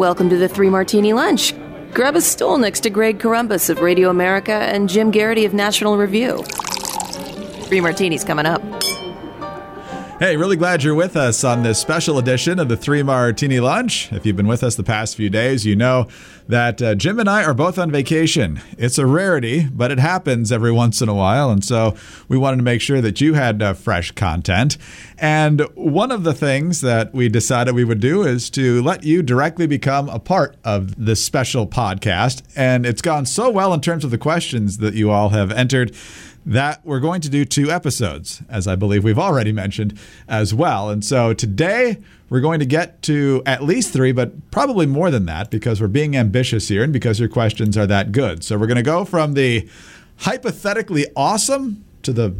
Welcome 0.00 0.30
to 0.30 0.38
the 0.38 0.48
Three 0.48 0.70
Martini 0.70 1.12
Lunch. 1.12 1.52
Grab 1.92 2.16
a 2.16 2.22
stool 2.22 2.56
next 2.56 2.80
to 2.80 2.88
Greg 2.88 3.18
Corombos 3.18 3.68
of 3.68 3.82
Radio 3.82 4.08
America 4.08 4.54
and 4.54 4.88
Jim 4.88 5.10
Geraghty 5.10 5.44
of 5.44 5.52
National 5.52 5.98
Review. 5.98 6.42
Three 7.64 7.82
martinis 7.82 8.24
coming 8.24 8.46
up. 8.46 8.62
Hey, 10.20 10.36
really 10.36 10.56
glad 10.56 10.82
you're 10.82 10.94
with 10.94 11.16
us 11.16 11.44
on 11.44 11.62
this 11.62 11.78
special 11.78 12.18
edition 12.18 12.58
of 12.58 12.68
the 12.68 12.76
Three 12.76 13.02
Martini 13.02 13.58
Lunch. 13.58 14.12
If 14.12 14.26
you've 14.26 14.36
been 14.36 14.46
with 14.46 14.62
us 14.62 14.74
the 14.74 14.82
past 14.82 15.16
few 15.16 15.30
days, 15.30 15.64
you 15.64 15.74
know 15.74 16.08
that 16.46 16.82
uh, 16.82 16.94
Jim 16.94 17.18
and 17.18 17.26
I 17.26 17.42
are 17.42 17.54
both 17.54 17.78
on 17.78 17.90
vacation. 17.90 18.60
It's 18.76 18.98
a 18.98 19.06
rarity, 19.06 19.66
but 19.72 19.90
it 19.90 19.98
happens 19.98 20.52
every 20.52 20.72
once 20.72 21.00
in 21.00 21.08
a 21.08 21.14
while. 21.14 21.50
And 21.50 21.64
so 21.64 21.96
we 22.28 22.36
wanted 22.36 22.58
to 22.58 22.62
make 22.62 22.82
sure 22.82 23.00
that 23.00 23.22
you 23.22 23.32
had 23.32 23.62
uh, 23.62 23.72
fresh 23.72 24.10
content. 24.10 24.76
And 25.16 25.62
one 25.74 26.12
of 26.12 26.22
the 26.22 26.34
things 26.34 26.82
that 26.82 27.14
we 27.14 27.30
decided 27.30 27.74
we 27.74 27.84
would 27.84 28.00
do 28.00 28.22
is 28.22 28.50
to 28.50 28.82
let 28.82 29.04
you 29.04 29.22
directly 29.22 29.66
become 29.66 30.10
a 30.10 30.18
part 30.18 30.56
of 30.64 31.02
this 31.02 31.24
special 31.24 31.66
podcast. 31.66 32.42
And 32.54 32.84
it's 32.84 33.00
gone 33.00 33.24
so 33.24 33.48
well 33.48 33.72
in 33.72 33.80
terms 33.80 34.04
of 34.04 34.10
the 34.10 34.18
questions 34.18 34.78
that 34.78 34.92
you 34.92 35.10
all 35.10 35.30
have 35.30 35.50
entered 35.50 35.96
that 36.46 36.84
we're 36.84 37.00
going 37.00 37.20
to 37.20 37.28
do 37.28 37.44
two 37.44 37.70
episodes, 37.70 38.42
as 38.48 38.66
I 38.66 38.74
believe 38.74 39.04
we've 39.04 39.18
already 39.18 39.52
mentioned 39.52 39.98
as 40.28 40.54
well. 40.54 40.90
And 40.90 41.04
so 41.04 41.34
today 41.34 41.98
we're 42.28 42.40
going 42.40 42.60
to 42.60 42.66
get 42.66 43.02
to 43.02 43.42
at 43.44 43.62
least 43.62 43.92
three, 43.92 44.12
but 44.12 44.50
probably 44.50 44.86
more 44.86 45.10
than 45.10 45.26
that 45.26 45.50
because 45.50 45.80
we're 45.80 45.88
being 45.88 46.16
ambitious 46.16 46.68
here 46.68 46.82
and 46.82 46.92
because 46.92 47.20
your 47.20 47.28
questions 47.28 47.76
are 47.76 47.86
that 47.86 48.12
good. 48.12 48.42
So 48.42 48.56
we're 48.56 48.66
going 48.66 48.76
to 48.76 48.82
go 48.82 49.04
from 49.04 49.34
the 49.34 49.68
hypothetically 50.18 51.06
awesome 51.16 51.84
to 52.02 52.12
the 52.12 52.34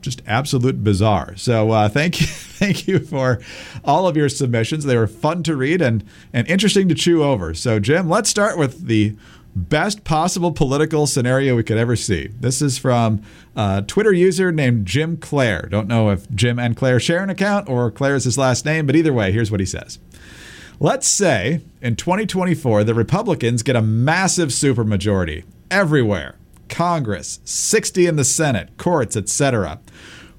just 0.00 0.22
absolute 0.26 0.82
bizarre. 0.82 1.36
So 1.36 1.70
uh, 1.70 1.88
thank 1.88 2.20
you, 2.20 2.26
thank 2.30 2.88
you 2.88 2.98
for 2.98 3.40
all 3.84 4.06
of 4.06 4.16
your 4.16 4.28
submissions. 4.28 4.84
They 4.84 4.96
were 4.96 5.06
fun 5.06 5.42
to 5.44 5.56
read 5.56 5.80
and 5.80 6.04
and 6.32 6.46
interesting 6.48 6.88
to 6.88 6.94
chew 6.94 7.22
over. 7.22 7.54
So 7.54 7.78
Jim, 7.78 8.08
let's 8.08 8.28
start 8.28 8.58
with 8.58 8.86
the 8.86 9.16
best 9.54 10.04
possible 10.04 10.52
political 10.52 11.06
scenario 11.06 11.56
we 11.56 11.62
could 11.62 11.76
ever 11.76 11.96
see. 11.96 12.28
This 12.40 12.62
is 12.62 12.78
from 12.78 13.22
a 13.54 13.82
Twitter 13.86 14.12
user 14.12 14.50
named 14.50 14.86
Jim 14.86 15.16
Clare. 15.16 15.68
Don't 15.70 15.88
know 15.88 16.10
if 16.10 16.30
Jim 16.30 16.58
and 16.58 16.76
Claire 16.76 17.00
share 17.00 17.22
an 17.22 17.30
account 17.30 17.68
or 17.68 17.90
Claire 17.90 18.14
is 18.14 18.24
his 18.24 18.38
last 18.38 18.64
name, 18.64 18.86
but 18.86 18.96
either 18.96 19.12
way, 19.12 19.32
here's 19.32 19.50
what 19.50 19.60
he 19.60 19.66
says. 19.66 19.98
Let's 20.80 21.06
say 21.06 21.60
in 21.80 21.96
2024 21.96 22.84
the 22.84 22.94
Republicans 22.94 23.62
get 23.62 23.76
a 23.76 23.82
massive 23.82 24.48
supermajority 24.48 25.44
everywhere. 25.70 26.36
Congress, 26.68 27.38
60 27.44 28.06
in 28.06 28.16
the 28.16 28.24
Senate, 28.24 28.70
courts, 28.78 29.14
etc. 29.16 29.78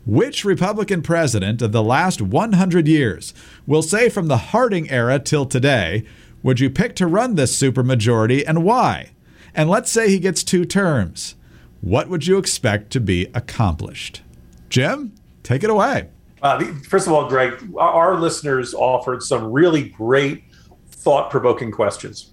Which 0.06 0.44
Republican 0.44 1.02
president 1.02 1.62
of 1.62 1.72
the 1.72 1.84
last 1.84 2.22
100 2.22 2.88
years 2.88 3.34
will 3.68 3.84
say 3.84 4.10
from 4.10 4.28
the 4.28 4.38
Harding 4.38 4.90
era 4.90 5.20
till 5.20 5.46
today 5.46 6.04
would 6.44 6.60
you 6.60 6.70
pick 6.70 6.96
to 6.98 7.08
run 7.08 7.36
this 7.36 7.60
supermajority 7.60 8.44
and 8.46 8.64
why? 8.64 9.12
And 9.56 9.70
let's 9.70 9.92
say 9.92 10.10
he 10.10 10.20
gets 10.20 10.44
two 10.44 10.66
terms. 10.66 11.36
What 11.82 12.10
would 12.10 12.28
you 12.28 12.38
expect 12.38 12.92
to 12.92 13.00
be 13.00 13.28
accomplished? 13.34 14.22
Jim, 14.70 15.14
take 15.42 15.64
it 15.64 15.70
away. 15.70 16.10
Uh, 16.42 16.66
first 16.88 17.08
of 17.08 17.14
all, 17.14 17.30
Greg, 17.30 17.54
our 17.78 18.20
listeners 18.20 18.74
offered 18.74 19.24
some 19.24 19.52
really 19.52 19.90
great, 19.90 20.44
thought 20.90 21.32
provoking 21.32 21.72
questions. 21.72 22.32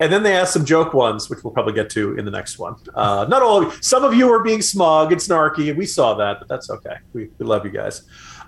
And 0.00 0.10
then 0.12 0.22
they 0.22 0.34
asked 0.34 0.54
some 0.54 0.64
joke 0.64 0.94
ones, 0.94 1.28
which 1.28 1.44
we'll 1.44 1.52
probably 1.52 1.74
get 1.74 1.90
to 1.90 2.16
in 2.16 2.24
the 2.24 2.30
next 2.30 2.58
one. 2.58 2.74
Uh, 2.94 3.26
not 3.28 3.42
all 3.42 3.62
of 3.62 3.74
you, 3.74 3.82
some 3.82 4.02
of 4.02 4.14
you 4.14 4.28
were 4.28 4.42
being 4.42 4.62
smug 4.62 5.12
and 5.12 5.20
snarky, 5.20 5.68
and 5.68 5.78
we 5.78 5.84
saw 5.84 6.14
that, 6.14 6.38
but 6.38 6.48
that's 6.48 6.70
okay. 6.70 6.96
We, 7.12 7.28
we 7.38 7.46
love 7.46 7.64
you 7.64 7.70
guys. 7.70 8.02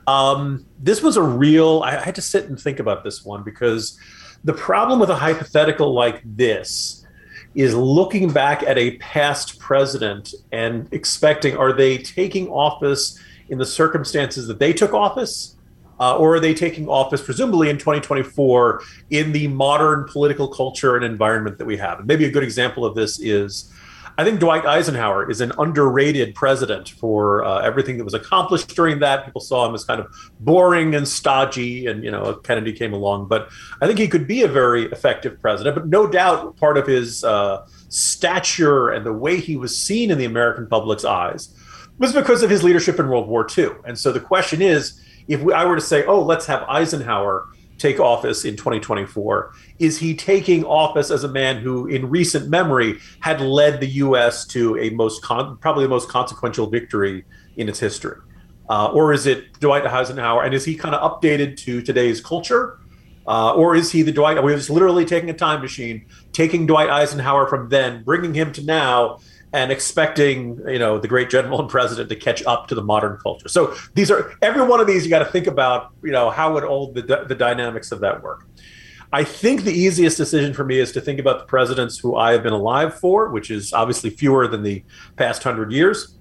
Um, 0.06 0.66
this 0.78 1.02
was 1.02 1.16
a 1.16 1.22
real, 1.22 1.82
I 1.84 2.02
had 2.02 2.14
to 2.14 2.22
sit 2.22 2.46
and 2.46 2.58
think 2.58 2.80
about 2.80 3.04
this 3.04 3.24
one 3.24 3.42
because 3.42 3.98
the 4.44 4.52
problem 4.52 4.98
with 4.98 5.10
a 5.10 5.16
hypothetical 5.16 5.92
like 5.92 6.20
this 6.24 7.06
is 7.54 7.74
looking 7.74 8.32
back 8.32 8.62
at 8.62 8.78
a 8.78 8.96
past 8.96 9.58
president 9.58 10.34
and 10.52 10.88
expecting 10.92 11.56
are 11.56 11.72
they 11.72 11.98
taking 11.98 12.48
office 12.48 13.18
in 13.48 13.58
the 13.58 13.66
circumstances 13.66 14.46
that 14.46 14.58
they 14.58 14.72
took 14.72 14.94
office? 14.94 15.56
Uh, 16.00 16.16
or 16.16 16.34
are 16.34 16.40
they 16.40 16.54
taking 16.54 16.88
office 16.88 17.22
presumably 17.22 17.70
in 17.70 17.78
2024 17.78 18.82
in 19.10 19.30
the 19.30 19.46
modern 19.48 20.04
political 20.08 20.48
culture 20.48 20.96
and 20.96 21.04
environment 21.04 21.58
that 21.58 21.66
we 21.66 21.76
have? 21.76 21.98
And 21.98 22.08
maybe 22.08 22.24
a 22.24 22.30
good 22.30 22.42
example 22.42 22.84
of 22.84 22.96
this 22.96 23.20
is 23.20 23.70
I 24.18 24.24
think 24.24 24.40
Dwight 24.40 24.66
Eisenhower 24.66 25.30
is 25.30 25.40
an 25.40 25.52
underrated 25.58 26.34
president 26.34 26.90
for 26.90 27.44
uh, 27.44 27.60
everything 27.60 27.96
that 27.98 28.04
was 28.04 28.14
accomplished 28.14 28.74
during 28.74 28.98
that. 28.98 29.24
People 29.24 29.40
saw 29.40 29.66
him 29.66 29.74
as 29.74 29.84
kind 29.84 30.00
of 30.00 30.14
boring 30.40 30.94
and 30.94 31.08
stodgy, 31.08 31.86
and 31.86 32.04
you 32.04 32.10
know 32.10 32.34
Kennedy 32.34 32.72
came 32.72 32.92
along. 32.92 33.28
But 33.28 33.48
I 33.80 33.86
think 33.86 33.98
he 33.98 34.08
could 34.08 34.26
be 34.26 34.42
a 34.42 34.48
very 34.48 34.84
effective 34.86 35.40
president. 35.40 35.76
But 35.76 35.88
no 35.88 36.06
doubt, 36.06 36.56
part 36.56 36.76
of 36.76 36.86
his 36.86 37.24
uh, 37.24 37.66
stature 37.88 38.90
and 38.90 39.06
the 39.06 39.12
way 39.12 39.40
he 39.40 39.56
was 39.56 39.76
seen 39.76 40.10
in 40.10 40.18
the 40.18 40.26
American 40.26 40.66
public's 40.66 41.04
eyes 41.04 41.54
was 41.98 42.12
because 42.12 42.42
of 42.42 42.50
his 42.50 42.62
leadership 42.62 42.98
in 42.98 43.08
World 43.08 43.28
War 43.28 43.46
II. 43.56 43.70
And 43.86 43.98
so 43.98 44.12
the 44.12 44.20
question 44.20 44.60
is, 44.60 45.00
if 45.28 45.40
we, 45.40 45.52
I 45.52 45.64
were 45.64 45.76
to 45.76 45.82
say, 45.82 46.04
"Oh, 46.04 46.20
let's 46.20 46.46
have 46.46 46.62
Eisenhower." 46.68 47.48
Take 47.82 48.00
office 48.00 48.44
in 48.44 48.56
2024? 48.56 49.52
Is 49.78 49.98
he 49.98 50.14
taking 50.14 50.64
office 50.64 51.10
as 51.10 51.24
a 51.24 51.28
man 51.28 51.58
who, 51.58 51.86
in 51.86 52.08
recent 52.08 52.48
memory, 52.48 52.98
had 53.20 53.40
led 53.40 53.80
the 53.80 53.88
U.S. 53.88 54.46
to 54.46 54.78
a 54.78 54.90
most 54.90 55.22
con- 55.22 55.58
probably 55.58 55.84
the 55.84 55.90
most 55.90 56.08
consequential 56.08 56.68
victory 56.68 57.24
in 57.56 57.68
its 57.68 57.80
history? 57.80 58.18
Uh, 58.70 58.86
or 58.92 59.12
is 59.12 59.26
it 59.26 59.58
Dwight 59.60 59.84
Eisenhower? 59.84 60.44
And 60.44 60.54
is 60.54 60.64
he 60.64 60.76
kind 60.76 60.94
of 60.94 61.02
updated 61.02 61.56
to 61.58 61.82
today's 61.82 62.20
culture? 62.20 62.78
Uh, 63.26 63.52
or 63.54 63.74
is 63.74 63.92
he 63.92 64.02
the 64.02 64.12
Dwight? 64.12 64.42
We're 64.42 64.56
just 64.56 64.70
literally 64.70 65.04
taking 65.04 65.30
a 65.30 65.34
time 65.34 65.60
machine, 65.60 66.06
taking 66.32 66.66
Dwight 66.66 66.88
Eisenhower 66.88 67.46
from 67.48 67.68
then, 67.68 68.02
bringing 68.02 68.34
him 68.34 68.52
to 68.52 68.64
now, 68.64 69.20
and 69.52 69.70
expecting 69.70 70.58
you 70.66 70.78
know 70.78 70.98
the 70.98 71.08
great 71.08 71.30
general 71.30 71.60
and 71.60 71.68
president 71.68 72.08
to 72.08 72.16
catch 72.16 72.42
up 72.44 72.68
to 72.68 72.74
the 72.74 72.82
modern 72.82 73.18
culture. 73.18 73.48
So 73.48 73.74
these 73.94 74.10
are 74.10 74.34
every 74.42 74.64
one 74.64 74.80
of 74.80 74.86
these 74.86 75.04
you 75.04 75.10
got 75.10 75.20
to 75.20 75.32
think 75.32 75.46
about. 75.46 75.90
You 76.02 76.12
know 76.12 76.30
how 76.30 76.54
would 76.54 76.64
all 76.64 76.92
the 76.92 77.02
the 77.28 77.34
dynamics 77.34 77.92
of 77.92 78.00
that 78.00 78.22
work. 78.22 78.46
I 79.14 79.24
think 79.24 79.64
the 79.64 79.72
easiest 79.72 80.16
decision 80.16 80.54
for 80.54 80.64
me 80.64 80.78
is 80.78 80.90
to 80.92 81.00
think 81.00 81.20
about 81.20 81.40
the 81.40 81.44
presidents 81.44 81.98
who 81.98 82.16
I 82.16 82.32
have 82.32 82.42
been 82.42 82.54
alive 82.54 82.98
for, 82.98 83.28
which 83.28 83.50
is 83.50 83.74
obviously 83.74 84.08
fewer 84.08 84.48
than 84.48 84.62
the 84.62 84.82
past 85.16 85.42
hundred 85.42 85.70
years. 85.70 86.16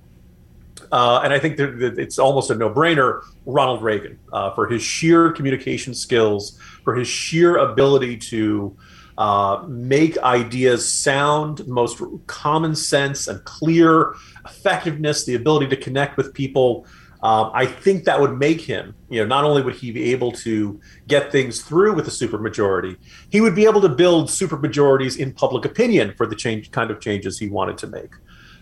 Uh, 0.91 1.21
and 1.23 1.31
I 1.31 1.39
think 1.39 1.55
that 1.55 1.97
it's 1.97 2.19
almost 2.19 2.51
a 2.51 2.55
no-brainer. 2.55 3.21
Ronald 3.45 3.81
Reagan, 3.81 4.19
uh, 4.33 4.53
for 4.53 4.67
his 4.67 4.81
sheer 4.83 5.31
communication 5.31 5.93
skills, 5.93 6.59
for 6.83 6.93
his 6.93 7.07
sheer 7.07 7.57
ability 7.57 8.17
to 8.17 8.75
uh, 9.17 9.63
make 9.67 10.17
ideas 10.19 10.91
sound, 10.91 11.67
most 11.67 12.01
common 12.27 12.75
sense 12.75 13.27
and 13.27 13.43
clear, 13.43 14.15
effectiveness, 14.45 15.25
the 15.25 15.35
ability 15.35 15.67
to 15.67 15.75
connect 15.75 16.17
with 16.17 16.33
people. 16.33 16.85
Um, 17.23 17.51
I 17.53 17.67
think 17.67 18.05
that 18.05 18.19
would 18.19 18.37
make 18.37 18.61
him, 18.61 18.95
you 19.09 19.21
know, 19.21 19.27
not 19.27 19.43
only 19.43 19.61
would 19.61 19.75
he 19.75 19.91
be 19.91 20.11
able 20.11 20.31
to 20.31 20.79
get 21.07 21.31
things 21.31 21.61
through 21.61 21.93
with 21.93 22.07
a 22.07 22.11
supermajority, 22.11 22.97
he 23.29 23.41
would 23.41 23.53
be 23.53 23.65
able 23.65 23.81
to 23.81 23.89
build 23.89 24.29
supermajorities 24.29 25.19
in 25.19 25.31
public 25.31 25.65
opinion 25.65 26.15
for 26.17 26.25
the 26.25 26.35
change 26.35 26.71
kind 26.71 26.89
of 26.89 26.99
changes 26.99 27.37
he 27.37 27.47
wanted 27.47 27.77
to 27.77 27.87
make. 27.87 28.11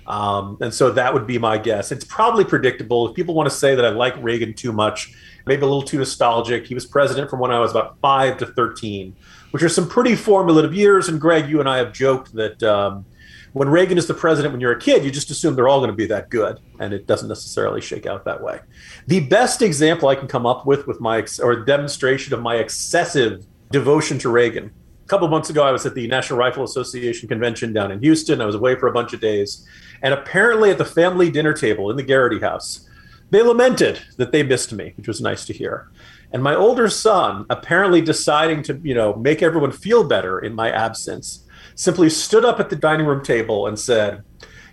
Um, 0.07 0.57
and 0.59 0.73
so 0.73 0.91
that 0.91 1.13
would 1.13 1.27
be 1.27 1.37
my 1.37 1.57
guess. 1.57 1.91
It's 1.91 2.03
probably 2.03 2.43
predictable. 2.43 3.07
If 3.07 3.15
people 3.15 3.35
want 3.35 3.47
to 3.47 3.55
say 3.55 3.75
that 3.75 3.85
I 3.85 3.89
like 3.89 4.15
Reagan 4.21 4.55
too 4.55 4.73
much, 4.73 5.13
maybe 5.45 5.61
a 5.61 5.65
little 5.65 5.83
too 5.83 5.99
nostalgic, 5.99 6.65
he 6.65 6.73
was 6.73 6.85
president 6.85 7.29
from 7.29 7.39
when 7.39 7.51
I 7.51 7.59
was 7.59 7.71
about 7.71 7.97
five 8.01 8.37
to 8.39 8.47
13 8.47 9.15
which 9.51 9.63
are 9.63 9.69
some 9.69 9.87
pretty 9.87 10.15
formative 10.15 10.73
years. 10.73 11.09
And 11.09 11.19
Greg, 11.19 11.49
you 11.49 11.59
and 11.59 11.69
I 11.69 11.77
have 11.77 11.93
joked 11.93 12.33
that 12.33 12.61
um, 12.63 13.05
when 13.53 13.69
Reagan 13.69 13.97
is 13.97 14.07
the 14.07 14.13
president, 14.13 14.53
when 14.53 14.61
you're 14.61 14.71
a 14.71 14.79
kid, 14.79 15.03
you 15.03 15.11
just 15.11 15.31
assume 15.31 15.55
they're 15.55 15.67
all 15.67 15.79
going 15.79 15.89
to 15.89 15.95
be 15.95 16.05
that 16.07 16.29
good, 16.29 16.59
and 16.79 16.93
it 16.93 17.07
doesn't 17.07 17.27
necessarily 17.27 17.81
shake 17.81 18.05
out 18.05 18.25
that 18.25 18.41
way. 18.41 18.59
The 19.07 19.21
best 19.21 19.61
example 19.61 20.07
I 20.07 20.15
can 20.15 20.27
come 20.27 20.45
up 20.45 20.65
with, 20.65 20.85
with 20.87 20.99
my 20.99 21.25
or 21.41 21.55
demonstration 21.63 22.33
of 22.33 22.41
my 22.41 22.55
excessive 22.55 23.45
devotion 23.71 24.19
to 24.19 24.29
Reagan. 24.29 24.71
A 25.03 25.07
couple 25.07 25.27
months 25.27 25.49
ago, 25.49 25.63
I 25.63 25.71
was 25.71 25.85
at 25.87 25.95
the 25.95 26.07
National 26.07 26.37
Rifle 26.37 26.63
Association 26.63 27.27
convention 27.27 27.73
down 27.73 27.91
in 27.91 27.99
Houston. 28.01 28.41
I 28.41 28.45
was 28.45 28.55
away 28.55 28.75
for 28.75 28.87
a 28.87 28.91
bunch 28.91 29.13
of 29.13 29.19
days, 29.19 29.67
and 30.03 30.13
apparently 30.13 30.69
at 30.69 30.77
the 30.77 30.85
family 30.85 31.31
dinner 31.31 31.53
table 31.53 31.89
in 31.89 31.97
the 31.97 32.03
Geraghty 32.03 32.39
house, 32.39 32.87
they 33.31 33.41
lamented 33.41 33.99
that 34.17 34.31
they 34.31 34.43
missed 34.43 34.73
me, 34.73 34.93
which 34.97 35.07
was 35.07 35.21
nice 35.21 35.45
to 35.45 35.53
hear. 35.53 35.89
And 36.31 36.43
my 36.43 36.55
older 36.55 36.89
son, 36.89 37.45
apparently 37.49 38.01
deciding 38.01 38.63
to, 38.63 38.79
you 38.83 38.93
know, 38.93 39.15
make 39.15 39.41
everyone 39.41 39.71
feel 39.71 40.07
better 40.07 40.39
in 40.39 40.53
my 40.53 40.71
absence, 40.71 41.45
simply 41.75 42.09
stood 42.09 42.45
up 42.45 42.59
at 42.59 42.69
the 42.69 42.75
dining 42.75 43.05
room 43.05 43.23
table 43.23 43.67
and 43.67 43.79
said, 43.79 44.23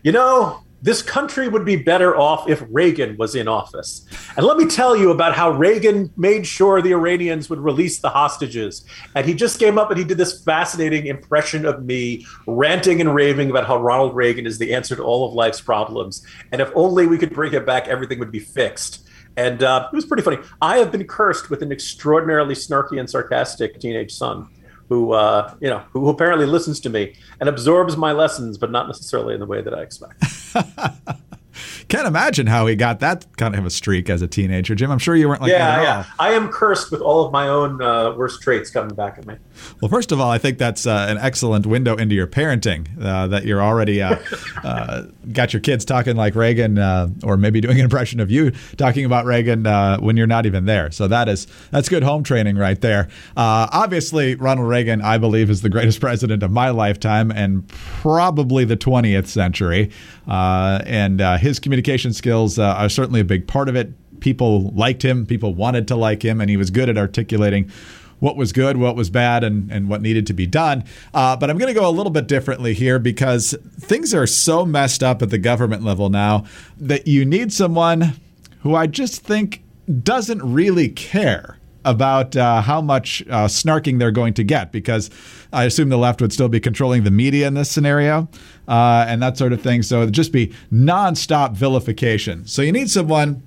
"You 0.03 0.13
know, 0.13 0.67
this 0.83 1.03
country 1.03 1.49
would 1.49 1.65
be 1.65 1.77
better 1.77 2.17
off 2.17 2.49
if 2.49 2.63
Reagan 2.71 3.17
was 3.17 3.35
in 3.35 3.49
office. 3.49 4.07
And 4.37 4.47
let 4.47 4.57
me 4.57 4.67
tell 4.67 4.95
you 4.95 5.11
about 5.11 5.35
how 5.35 5.51
Reagan 5.51 6.13
made 6.17 6.47
sure 6.47 6.83
the 6.83 6.93
Iranians 6.93 7.49
would 7.49 7.59
release 7.59 7.99
the 7.99 8.11
hostages. 8.11 8.85
And 9.15 9.27
he 9.27 9.35
just 9.35 9.59
came 9.59 9.79
up 9.79 9.91
and 9.91 9.99
he 9.99 10.05
did 10.05 10.19
this 10.19 10.43
fascinating 10.45 11.07
impression 11.07 11.65
of 11.65 11.85
me 11.85 12.27
ranting 12.47 13.01
and 13.01 13.15
raving 13.15 13.51
about 13.51 13.67
how 13.67 13.79
Ronald 13.79 14.15
Reagan 14.15 14.47
is 14.47 14.59
the 14.59 14.75
answer 14.75 14.95
to 14.95 15.03
all 15.03 15.27
of 15.27 15.35
life's 15.35 15.61
problems. 15.61 16.25
And 16.53 16.61
if 16.61 16.71
only 16.75 17.07
we 17.07 17.19
could 17.19 17.33
bring 17.33 17.53
him 17.53 17.65
back, 17.65 17.89
everything 17.89 18.19
would 18.19 18.33
be 18.33 18.39
fixed. 18.39 19.06
And 19.37 19.63
uh, 19.63 19.89
it 19.93 19.95
was 19.95 20.07
pretty 20.07 20.23
funny. 20.23 20.39
I 20.63 20.79
have 20.79 20.91
been 20.91 21.05
cursed 21.05 21.51
with 21.51 21.63
an 21.63 21.71
extraordinarily 21.71 22.55
snarky 22.55 22.99
and 22.99 23.09
sarcastic 23.09 23.79
teenage 23.81 24.15
son 24.15 24.49
who 24.89 25.13
uh, 25.13 25.55
you 25.61 25.69
know 25.69 25.81
who 25.91 26.09
apparently 26.09 26.47
listens 26.47 26.81
to 26.81 26.91
me 26.91 27.15
and 27.41 27.49
absorbs 27.49 27.97
my 27.97 28.13
lessons, 28.13 28.57
but 28.59 28.71
not 28.71 28.87
necessarily 28.87 29.35
in 29.35 29.41
the 29.41 29.47
way 29.47 29.61
that 29.61 29.75
I 29.75 29.83
expect. 29.83 30.23
Can't 31.89 32.07
imagine 32.07 32.47
how 32.47 32.67
he 32.67 32.75
got 32.75 33.01
that 33.01 33.27
kind 33.37 33.55
of 33.55 33.65
a 33.65 33.71
streak 33.71 34.11
as 34.11 34.21
a 34.21 34.27
teenager, 34.27 34.75
Jim. 34.75 34.91
I'm 34.91 34.99
sure 34.99 35.15
you 35.15 35.29
weren't 35.29 35.41
like 35.41 35.51
yeah, 35.51 35.77
that 35.77 35.83
yeah. 35.83 36.05
I 36.19 36.33
am 36.33 36.49
cursed 36.49 36.91
with 36.91 37.01
all 37.01 37.25
of 37.25 37.33
my 37.33 37.49
own 37.49 37.81
uh, 37.81 38.13
worst 38.15 38.43
traits 38.43 38.71
coming 38.71 38.95
back 38.95 39.19
at 39.19 39.27
me. 39.27 39.37
Well, 39.81 39.89
first 39.89 40.13
of 40.13 40.21
all, 40.21 40.31
I 40.31 40.39
think 40.39 40.59
that's 40.59 40.87
uh, 40.87 41.07
an 41.09 41.19
excellent 41.19 41.67
window 41.67 41.97
into 41.97 42.15
your 42.15 42.27
parenting. 42.27 42.87
Uh, 43.01 43.27
that 43.29 43.45
you're 43.45 43.63
already 43.63 44.03
uh, 44.03 44.19
uh, 44.65 45.03
got 45.33 45.53
your 45.53 45.61
kids 45.61 45.85
talking 45.85 46.17
like 46.17 46.35
Reagan, 46.35 46.79
uh, 46.79 47.09
or 47.23 47.37
maybe 47.37 47.61
doing 47.61 47.79
an 47.79 47.85
impression 47.85 48.21
of 48.21 48.31
you 48.31 48.53
talking 48.77 49.05
about 49.05 49.25
Reagan 49.25 49.65
when 50.03 50.17
you're 50.17 50.27
not 50.27 50.47
even 50.47 50.65
there. 50.67 50.91
So 50.91 51.09
that 51.09 51.29
is 51.29 51.47
that's 51.71 51.89
good 51.89 52.03
home 52.03 52.25
training 52.25 52.57
right 52.57 52.81
there. 52.81 53.09
obviously, 53.37 54.35
Ronald 54.35 54.69
Reagan, 54.69 55.03
I 55.03 55.19
believe, 55.19 55.51
is 55.51 55.63
the 55.63 55.69
greatest 55.69 56.01
president 56.07 56.43
of 56.43 56.51
my 56.51 56.71
lifetime 56.71 57.31
and 57.31 57.69
probably 57.69 58.65
the 58.65 58.77
20th 58.77 59.27
century. 59.27 59.91
and 60.27 61.21
his 61.41 61.59
communication 61.59 62.13
skills 62.13 62.59
uh, 62.59 62.75
are 62.75 62.89
certainly 62.89 63.21
a 63.21 63.25
big 63.25 63.47
part 63.47 63.69
of 63.69 63.77
it. 63.77 63.93
People 64.21 64.71
liked 64.71 65.05
him, 65.05 65.27
people 65.27 65.55
wanted 65.55 65.87
to 65.89 65.97
like 65.97 66.25
him, 66.25 66.41
and 66.41 66.49
he 66.49 66.57
was 66.57 66.71
good 66.71 66.89
at 66.89 66.97
articulating 66.97 67.71
what 68.19 68.37
was 68.37 68.53
good, 68.53 68.77
what 68.77 68.97
was 68.97 69.11
bad, 69.11 69.45
and, 69.45 69.71
and 69.71 69.89
what 69.89 70.03
needed 70.03 70.27
to 70.27 70.33
be 70.33 70.47
done. 70.47 70.85
Uh, 71.13 71.37
but 71.37 71.51
I'm 71.51 71.59
going 71.59 71.73
to 71.73 71.79
go 71.79 71.89
a 71.89 71.91
little 71.91 72.13
bit 72.13 72.27
differently 72.27 72.75
here 72.75 72.99
because 72.99 73.55
things 73.79 74.15
are 74.15 74.27
so 74.27 74.65
messed 74.65 75.03
up 75.03 75.23
at 75.23 75.31
the 75.31 75.39
government 75.39 75.83
level 75.83 76.09
now 76.09 76.45
that 76.79 77.07
you 77.07 77.25
need 77.25 77.53
someone 77.53 78.15
who 78.61 78.75
I 78.75 78.87
just 78.87 79.23
think 79.23 79.63
doesn't 80.03 80.43
really 80.43 80.89
care 80.89 81.59
about 81.85 82.37
uh, 82.37 82.61
how 82.63 82.81
much 82.81 83.23
uh, 83.31 83.47
snarking 83.47 84.01
they're 84.01 84.11
going 84.11 84.35
to 84.35 84.43
get 84.43 84.73
because 84.73 85.09
I 85.53 85.65
assume 85.65 85.89
the 85.89 85.97
left 85.97 86.21
would 86.21 86.33
still 86.33 86.49
be 86.49 86.59
controlling 86.59 87.05
the 87.05 87.13
media 87.13 87.47
in 87.47 87.55
this 87.55 87.71
scenario 87.71 88.29
uh, 88.67 89.07
and 89.09 89.23
that 89.23 89.39
sort 89.39 89.53
of 89.53 89.63
thing. 89.63 89.83
So 89.83 90.03
it'd 90.03 90.13
just 90.13 90.33
be 90.33 90.53
nonstop 90.73 91.53
vilification. 91.53 92.45
So 92.47 92.63
you 92.63 92.73
need 92.73 92.91
someone 92.91 93.43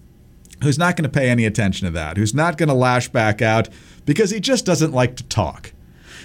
who's 0.64 0.78
not 0.78 0.96
going 0.96 1.10
to 1.10 1.10
pay 1.10 1.30
any 1.30 1.46
attention 1.46 1.86
to 1.86 1.92
that, 1.92 2.18
who's 2.18 2.34
not 2.34 2.58
going 2.58 2.70
to 2.70 2.76
lash 2.76 3.10
back 3.10 3.42
out 3.42 3.70
because 4.06 4.32
he 4.32 4.40
just 4.40 4.66
doesn't 4.66 4.92
like 4.92 5.16
to 5.16 5.24
talk. 5.24 5.72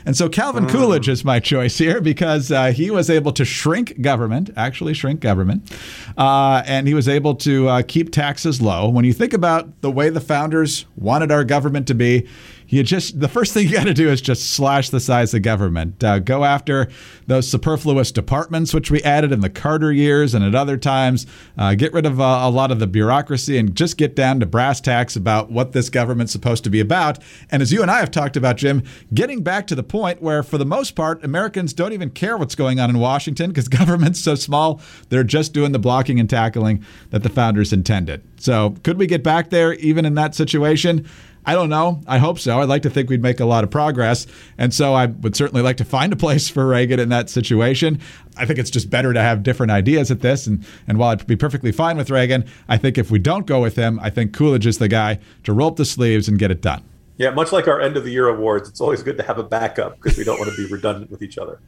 And 0.06 0.16
so 0.16 0.28
Calvin 0.28 0.66
mm. 0.66 0.70
Coolidge 0.70 1.08
is 1.08 1.24
my 1.24 1.40
choice 1.40 1.78
here 1.78 2.00
because 2.00 2.52
uh, 2.52 2.72
he 2.72 2.90
was 2.90 3.08
able 3.08 3.32
to 3.32 3.44
shrink 3.44 4.00
government, 4.02 4.50
actually 4.56 4.92
shrink 4.92 5.20
government, 5.20 5.72
uh, 6.18 6.62
and 6.66 6.86
he 6.86 6.94
was 6.94 7.08
able 7.08 7.34
to 7.36 7.68
uh, 7.68 7.82
keep 7.86 8.12
taxes 8.12 8.60
low. 8.60 8.88
When 8.88 9.04
you 9.04 9.14
think 9.14 9.32
about 9.32 9.80
the 9.80 9.90
way 9.90 10.10
the 10.10 10.20
founders 10.20 10.84
wanted 10.96 11.32
our 11.32 11.44
government 11.44 11.86
to 11.88 11.94
be, 11.94 12.28
you 12.68 12.82
just 12.82 13.20
the 13.20 13.28
first 13.28 13.52
thing 13.52 13.66
you 13.66 13.72
got 13.72 13.84
to 13.84 13.94
do 13.94 14.08
is 14.08 14.20
just 14.20 14.50
slash 14.50 14.90
the 14.90 15.00
size 15.00 15.34
of 15.34 15.42
government. 15.42 16.02
Uh, 16.02 16.18
go 16.18 16.44
after 16.44 16.88
those 17.26 17.50
superfluous 17.50 18.12
departments 18.12 18.74
which 18.74 18.90
we 18.90 19.02
added 19.02 19.32
in 19.32 19.40
the 19.40 19.50
Carter 19.50 19.92
years 19.92 20.34
and 20.34 20.44
at 20.44 20.54
other 20.54 20.76
times. 20.76 21.26
Uh, 21.56 21.74
get 21.74 21.92
rid 21.92 22.06
of 22.06 22.20
uh, 22.20 22.40
a 22.42 22.50
lot 22.50 22.70
of 22.70 22.78
the 22.78 22.86
bureaucracy 22.86 23.58
and 23.58 23.74
just 23.74 23.96
get 23.96 24.14
down 24.16 24.40
to 24.40 24.46
brass 24.46 24.80
tacks 24.80 25.16
about 25.16 25.50
what 25.50 25.72
this 25.72 25.90
government's 25.90 26.32
supposed 26.32 26.64
to 26.64 26.70
be 26.70 26.80
about. 26.80 27.18
And 27.50 27.62
as 27.62 27.72
you 27.72 27.82
and 27.82 27.90
I 27.90 28.00
have 28.00 28.10
talked 28.10 28.36
about, 28.36 28.56
Jim, 28.56 28.82
getting 29.12 29.42
back 29.42 29.66
to 29.68 29.74
the 29.74 29.82
point 29.82 30.22
where, 30.22 30.42
for 30.42 30.58
the 30.58 30.66
most 30.66 30.92
part, 30.92 31.24
Americans 31.24 31.72
don't 31.72 31.92
even 31.92 32.10
care 32.10 32.36
what's 32.36 32.54
going 32.54 32.80
on 32.80 32.90
in 32.90 32.98
Washington 32.98 33.50
because 33.50 33.68
government's 33.74 34.20
so 34.20 34.34
small. 34.34 34.80
They're 35.08 35.24
just 35.24 35.52
doing 35.52 35.72
the 35.72 35.78
blocking 35.78 36.20
and 36.20 36.28
tackling 36.28 36.84
that 37.10 37.22
the 37.22 37.28
founders 37.28 37.72
intended. 37.72 38.22
So, 38.38 38.74
could 38.82 38.98
we 38.98 39.06
get 39.06 39.22
back 39.22 39.50
there 39.50 39.74
even 39.74 40.04
in 40.04 40.14
that 40.14 40.34
situation? 40.34 41.08
I 41.46 41.54
don't 41.54 41.68
know. 41.68 42.00
I 42.06 42.18
hope 42.18 42.38
so. 42.38 42.60
I'd 42.60 42.68
like 42.68 42.82
to 42.82 42.90
think 42.90 43.10
we'd 43.10 43.22
make 43.22 43.40
a 43.40 43.44
lot 43.44 43.64
of 43.64 43.70
progress. 43.70 44.26
And 44.56 44.72
so 44.72 44.94
I 44.94 45.06
would 45.06 45.36
certainly 45.36 45.62
like 45.62 45.76
to 45.78 45.84
find 45.84 46.12
a 46.12 46.16
place 46.16 46.48
for 46.50 46.66
Reagan 46.66 47.00
in 47.00 47.10
that 47.10 47.28
situation. 47.28 48.00
I 48.36 48.46
think 48.46 48.58
it's 48.58 48.70
just 48.70 48.90
better 48.90 49.12
to 49.12 49.20
have 49.20 49.42
different 49.42 49.72
ideas 49.72 50.10
at 50.10 50.20
this. 50.20 50.46
And, 50.46 50.64
and 50.88 50.98
while 50.98 51.10
I'd 51.10 51.26
be 51.26 51.36
perfectly 51.36 51.72
fine 51.72 51.96
with 51.96 52.10
Reagan, 52.10 52.44
I 52.68 52.78
think 52.78 52.98
if 52.98 53.10
we 53.10 53.18
don't 53.18 53.46
go 53.46 53.60
with 53.60 53.76
him, 53.76 54.00
I 54.00 54.10
think 54.10 54.32
Coolidge 54.32 54.66
is 54.66 54.78
the 54.78 54.88
guy 54.88 55.18
to 55.44 55.52
roll 55.52 55.68
up 55.68 55.76
the 55.76 55.84
sleeves 55.84 56.28
and 56.28 56.38
get 56.38 56.50
it 56.50 56.60
done. 56.60 56.82
Yeah, 57.16 57.30
much 57.30 57.52
like 57.52 57.68
our 57.68 57.80
end 57.80 57.96
of 57.96 58.02
the 58.02 58.10
year 58.10 58.26
awards, 58.26 58.68
it's 58.68 58.80
always 58.80 59.04
good 59.04 59.16
to 59.18 59.22
have 59.22 59.38
a 59.38 59.44
backup 59.44 60.00
because 60.00 60.18
we 60.18 60.24
don't 60.24 60.38
want 60.38 60.50
to 60.50 60.56
be 60.56 60.66
redundant 60.72 61.12
with 61.12 61.22
each 61.22 61.38
other. 61.38 61.60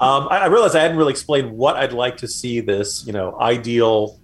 Um, 0.00 0.28
I, 0.30 0.38
I 0.38 0.46
realized 0.46 0.76
I 0.76 0.82
hadn't 0.82 0.96
really 0.96 1.10
explained 1.10 1.50
what 1.50 1.74
I'd 1.74 1.92
like 1.92 2.18
to 2.18 2.28
see 2.28 2.60
this, 2.60 3.04
you 3.04 3.12
know, 3.12 3.36
ideal 3.40 4.20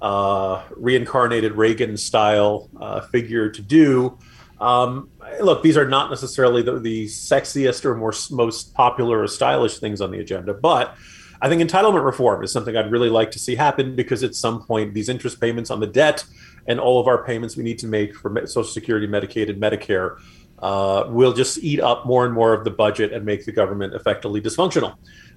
uh, 0.00 0.62
reincarnated 0.76 1.52
Reagan 1.52 1.96
style 1.96 2.68
uh, 2.80 3.00
figure 3.00 3.50
to 3.50 3.62
do. 3.62 4.18
Um, 4.64 5.10
look, 5.42 5.62
these 5.62 5.76
are 5.76 5.86
not 5.86 6.08
necessarily 6.08 6.62
the, 6.62 6.78
the 6.78 7.04
sexiest 7.04 7.84
or 7.84 7.94
more, 7.94 8.14
most 8.30 8.72
popular 8.72 9.20
or 9.20 9.28
stylish 9.28 9.78
things 9.78 10.00
on 10.00 10.10
the 10.10 10.20
agenda, 10.20 10.54
but 10.54 10.96
I 11.42 11.50
think 11.50 11.60
entitlement 11.60 12.02
reform 12.02 12.42
is 12.42 12.50
something 12.50 12.74
I'd 12.74 12.90
really 12.90 13.10
like 13.10 13.30
to 13.32 13.38
see 13.38 13.56
happen 13.56 13.94
because 13.94 14.22
at 14.22 14.34
some 14.34 14.64
point 14.64 14.94
these 14.94 15.10
interest 15.10 15.38
payments 15.38 15.70
on 15.70 15.80
the 15.80 15.86
debt 15.86 16.24
and 16.66 16.80
all 16.80 16.98
of 16.98 17.08
our 17.08 17.22
payments 17.24 17.58
we 17.58 17.62
need 17.62 17.78
to 17.80 17.86
make 17.86 18.16
for 18.16 18.34
Social 18.46 18.64
Security, 18.64 19.06
Medicaid, 19.06 19.50
and 19.50 19.60
Medicare 19.60 20.18
uh, 20.60 21.04
will 21.08 21.34
just 21.34 21.58
eat 21.58 21.80
up 21.80 22.06
more 22.06 22.24
and 22.24 22.32
more 22.32 22.54
of 22.54 22.64
the 22.64 22.70
budget 22.70 23.12
and 23.12 23.26
make 23.26 23.44
the 23.44 23.52
government 23.52 23.92
effectively 23.92 24.40
dysfunctional 24.40 24.94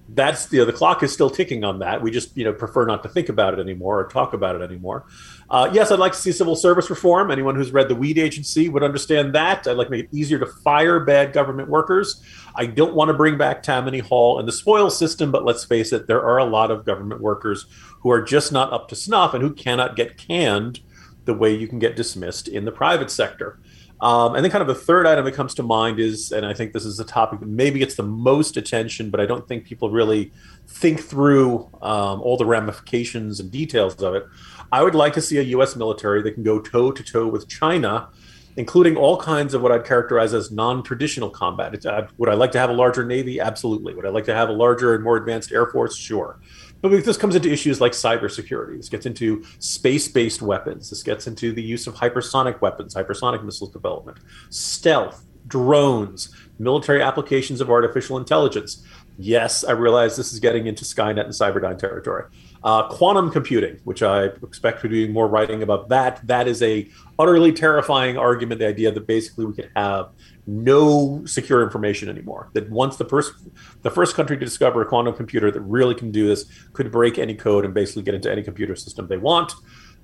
that's 0.09 0.51
you 0.54 0.59
know, 0.59 0.65
the 0.65 0.74
clock 0.74 1.04
is 1.04 1.12
still 1.12 1.30
ticking 1.30 1.63
on 1.63 1.80
that. 1.80 2.01
We 2.01 2.12
just 2.12 2.36
you 2.38 2.45
know 2.45 2.54
prefer 2.54 2.86
not 2.86 3.04
to 3.04 3.09
think 3.09 3.30
about 3.30 3.54
it 3.54 3.59
anymore 3.59 4.00
or 4.00 4.07
talk 4.07 4.33
about 4.33 4.56
it 4.56 4.62
anymore. 4.62 5.06
Uh, 5.50 5.69
yes, 5.74 5.92
I'd 5.92 6.00
like 6.00 6.13
to 6.13 6.18
see 6.18 6.31
civil 6.31 6.56
service 6.56 6.89
reform. 6.89 7.31
Anyone 7.31 7.56
who's 7.56 7.71
read 7.71 7.89
the 7.89 7.95
Weed 7.95 8.18
Agency 8.18 8.69
would 8.69 8.83
understand 8.83 9.33
that. 9.36 9.68
I'd 9.68 9.77
like 9.77 9.88
to 9.88 9.92
make 9.92 10.06
it 10.06 10.13
easier 10.13 10.39
to 10.39 10.45
fire 10.45 11.00
bad 11.00 11.33
government 11.33 11.69
workers. 11.69 12.24
I 12.56 12.65
don't 12.65 12.95
want 12.95 13.09
to 13.09 13.13
bring 13.13 13.38
back 13.38 13.63
Tammany 13.63 14.00
Hall 14.00 14.39
and 14.39 14.48
the 14.48 14.51
spoil 14.51 14.89
system, 14.89 15.31
but 15.31 15.45
let's 15.45 15.63
face 15.63 15.94
it, 15.94 16.07
there 16.07 16.24
are 16.24 16.39
a 16.39 16.45
lot 16.45 16.71
of 16.71 16.86
government 16.86 17.21
workers 17.21 17.65
who 18.00 18.12
are 18.12 18.21
just 18.21 18.51
not 18.51 18.74
up 18.74 18.88
to 18.89 18.95
snuff 18.95 19.33
and 19.33 19.44
who 19.44 19.54
cannot 19.54 19.95
get 19.95 20.18
canned 20.18 20.80
the 21.25 21.33
way 21.33 21.54
you 21.54 21.68
can 21.68 21.80
get 21.80 21.95
dismissed 21.95 22.48
in 22.48 22.65
the 22.65 22.71
private 22.71 23.12
sector. 23.12 23.59
Um, 24.00 24.36
and 24.36 24.44
then, 24.46 24.52
kind 24.52 24.62
of 24.62 24.70
a 24.70 24.76
third 24.76 25.08
item 25.08 25.26
that 25.26 25.34
comes 25.34 25.56
to 25.56 25.64
mind 25.64 26.00
is, 26.00 26.32
and 26.32 26.46
I 26.46 26.54
think 26.54 26.74
this 26.74 26.86
is 26.86 27.00
a 27.00 27.04
topic 27.04 27.40
that 27.40 27.50
maybe 27.50 27.80
gets 27.80 27.96
the 27.96 28.04
most 28.04 28.56
attention, 28.56 29.10
but 29.10 29.20
I 29.20 29.26
don't 29.26 29.48
think 29.48 29.66
people 29.66 29.90
really 29.90 30.32
think 30.68 31.00
through 31.02 31.68
um, 31.82 32.22
all 32.22 32.38
the 32.38 32.46
ramifications 32.46 33.40
and 33.40 33.50
details 33.50 33.96
of 34.04 34.14
it. 34.14 34.26
I 34.72 34.84
would 34.84 34.94
like 34.94 35.14
to 35.14 35.22
see 35.22 35.38
a 35.38 35.44
U.S. 35.44 35.76
military 35.76 36.22
that 36.22 36.34
can 36.34 36.44
go 36.44 36.60
toe 36.60 36.92
to 36.92 37.04
toe 37.04 37.28
with 37.28 37.48
China, 37.48 38.10
including 38.56 38.98
all 38.98 39.18
kinds 39.18 39.56
of 39.56 39.64
what 39.64 39.72
I'd 39.72 39.86
characterize 39.86 40.34
as 40.34 40.52
non 40.52 40.84
traditional 40.84 41.32
combat. 41.32 41.84
Uh, 41.84 42.06
would 42.18 42.30
I 42.30 42.36
like 42.36 42.52
to 42.52 42.60
have 42.60 42.69
a 42.69 42.74
larger 42.74 43.04
Navy? 43.04 43.40
Absolutely. 43.40 43.95
Would 43.95 44.06
I 44.06 44.10
like 44.10 44.26
to 44.26 44.36
have 44.36 44.50
a 44.50 44.54
larger 44.54 44.94
and 44.94 45.04
more 45.04 45.18
advanced 45.18 45.52
Air 45.52 45.66
Force? 45.66 45.95
Sure. 45.95 46.40
But 46.81 47.04
this 47.04 47.18
comes 47.18 47.36
into 47.36 47.52
issues 47.52 47.81
like 47.81 47.94
cybersecurity. 47.94 48.78
This 48.78 48.90
gets 48.90 49.06
into 49.06 49.44
space-based 49.60 50.42
weapons. 50.42 50.90
This 50.90 51.04
gets 51.04 51.28
into 51.28 51.52
the 51.52 51.62
use 51.62 51.88
of 51.88 51.96
hypersonic 51.96 52.62
weapons, 52.62 52.94
hypersonic 52.94 53.44
missiles 53.44 53.72
development, 53.72 54.19
stealth, 54.50 55.26
drones, 55.48 56.36
military 56.60 57.02
applications 57.02 57.62
of 57.62 57.69
artificial 57.69 58.18
intelligence. 58.18 58.86
Yes, 59.18 59.64
I 59.64 59.72
realize 59.72 60.16
this 60.16 60.31
is 60.31 60.40
getting 60.40 60.68
into 60.68 60.86
Skynet 60.86 61.24
and 61.24 61.34
Cyberdyne 61.34 61.80
territory. 61.80 62.26
Uh, 62.64 62.88
quantum 62.90 63.31
computing, 63.31 63.80
which 63.84 64.04
I 64.04 64.26
expect 64.26 64.81
to 64.81 64.90
be 64.90 65.07
more 65.07 65.28
writing 65.28 65.64
about 65.64 65.90
that. 65.90 66.26
That 66.28 66.48
is 66.48 66.62
a 66.62 66.88
utterly 67.18 67.52
terrifying 67.52 68.18
argument. 68.18 68.60
The 68.60 68.68
idea 68.68 68.92
that 68.92 69.07
basically 69.07 69.46
we 69.46 69.54
could 69.54 69.72
have 69.76 70.10
no 70.47 71.25
secure 71.25 71.61
information 71.61 72.07
anymore. 72.09 72.49
That 72.54 72.69
once 72.69 72.95
the 72.95 73.06
first 73.06 73.33
the 73.81 73.92
first 73.92 74.16
country 74.16 74.37
to 74.37 74.45
discover 74.45 74.81
a 74.81 74.85
quantum 74.85 75.13
computer 75.13 75.51
that 75.51 75.61
really 75.61 75.94
can 75.94 76.11
do 76.11 76.27
this 76.27 76.45
could 76.73 76.92
break 76.92 77.19
any 77.19 77.35
code 77.35 77.66
and 77.66 77.73
basically 77.73 78.04
get 78.04 78.16
into 78.16 78.31
any 78.31 78.42
computer 78.42 78.75
system 78.75 79.07
they 79.07 79.18
want. 79.18 79.54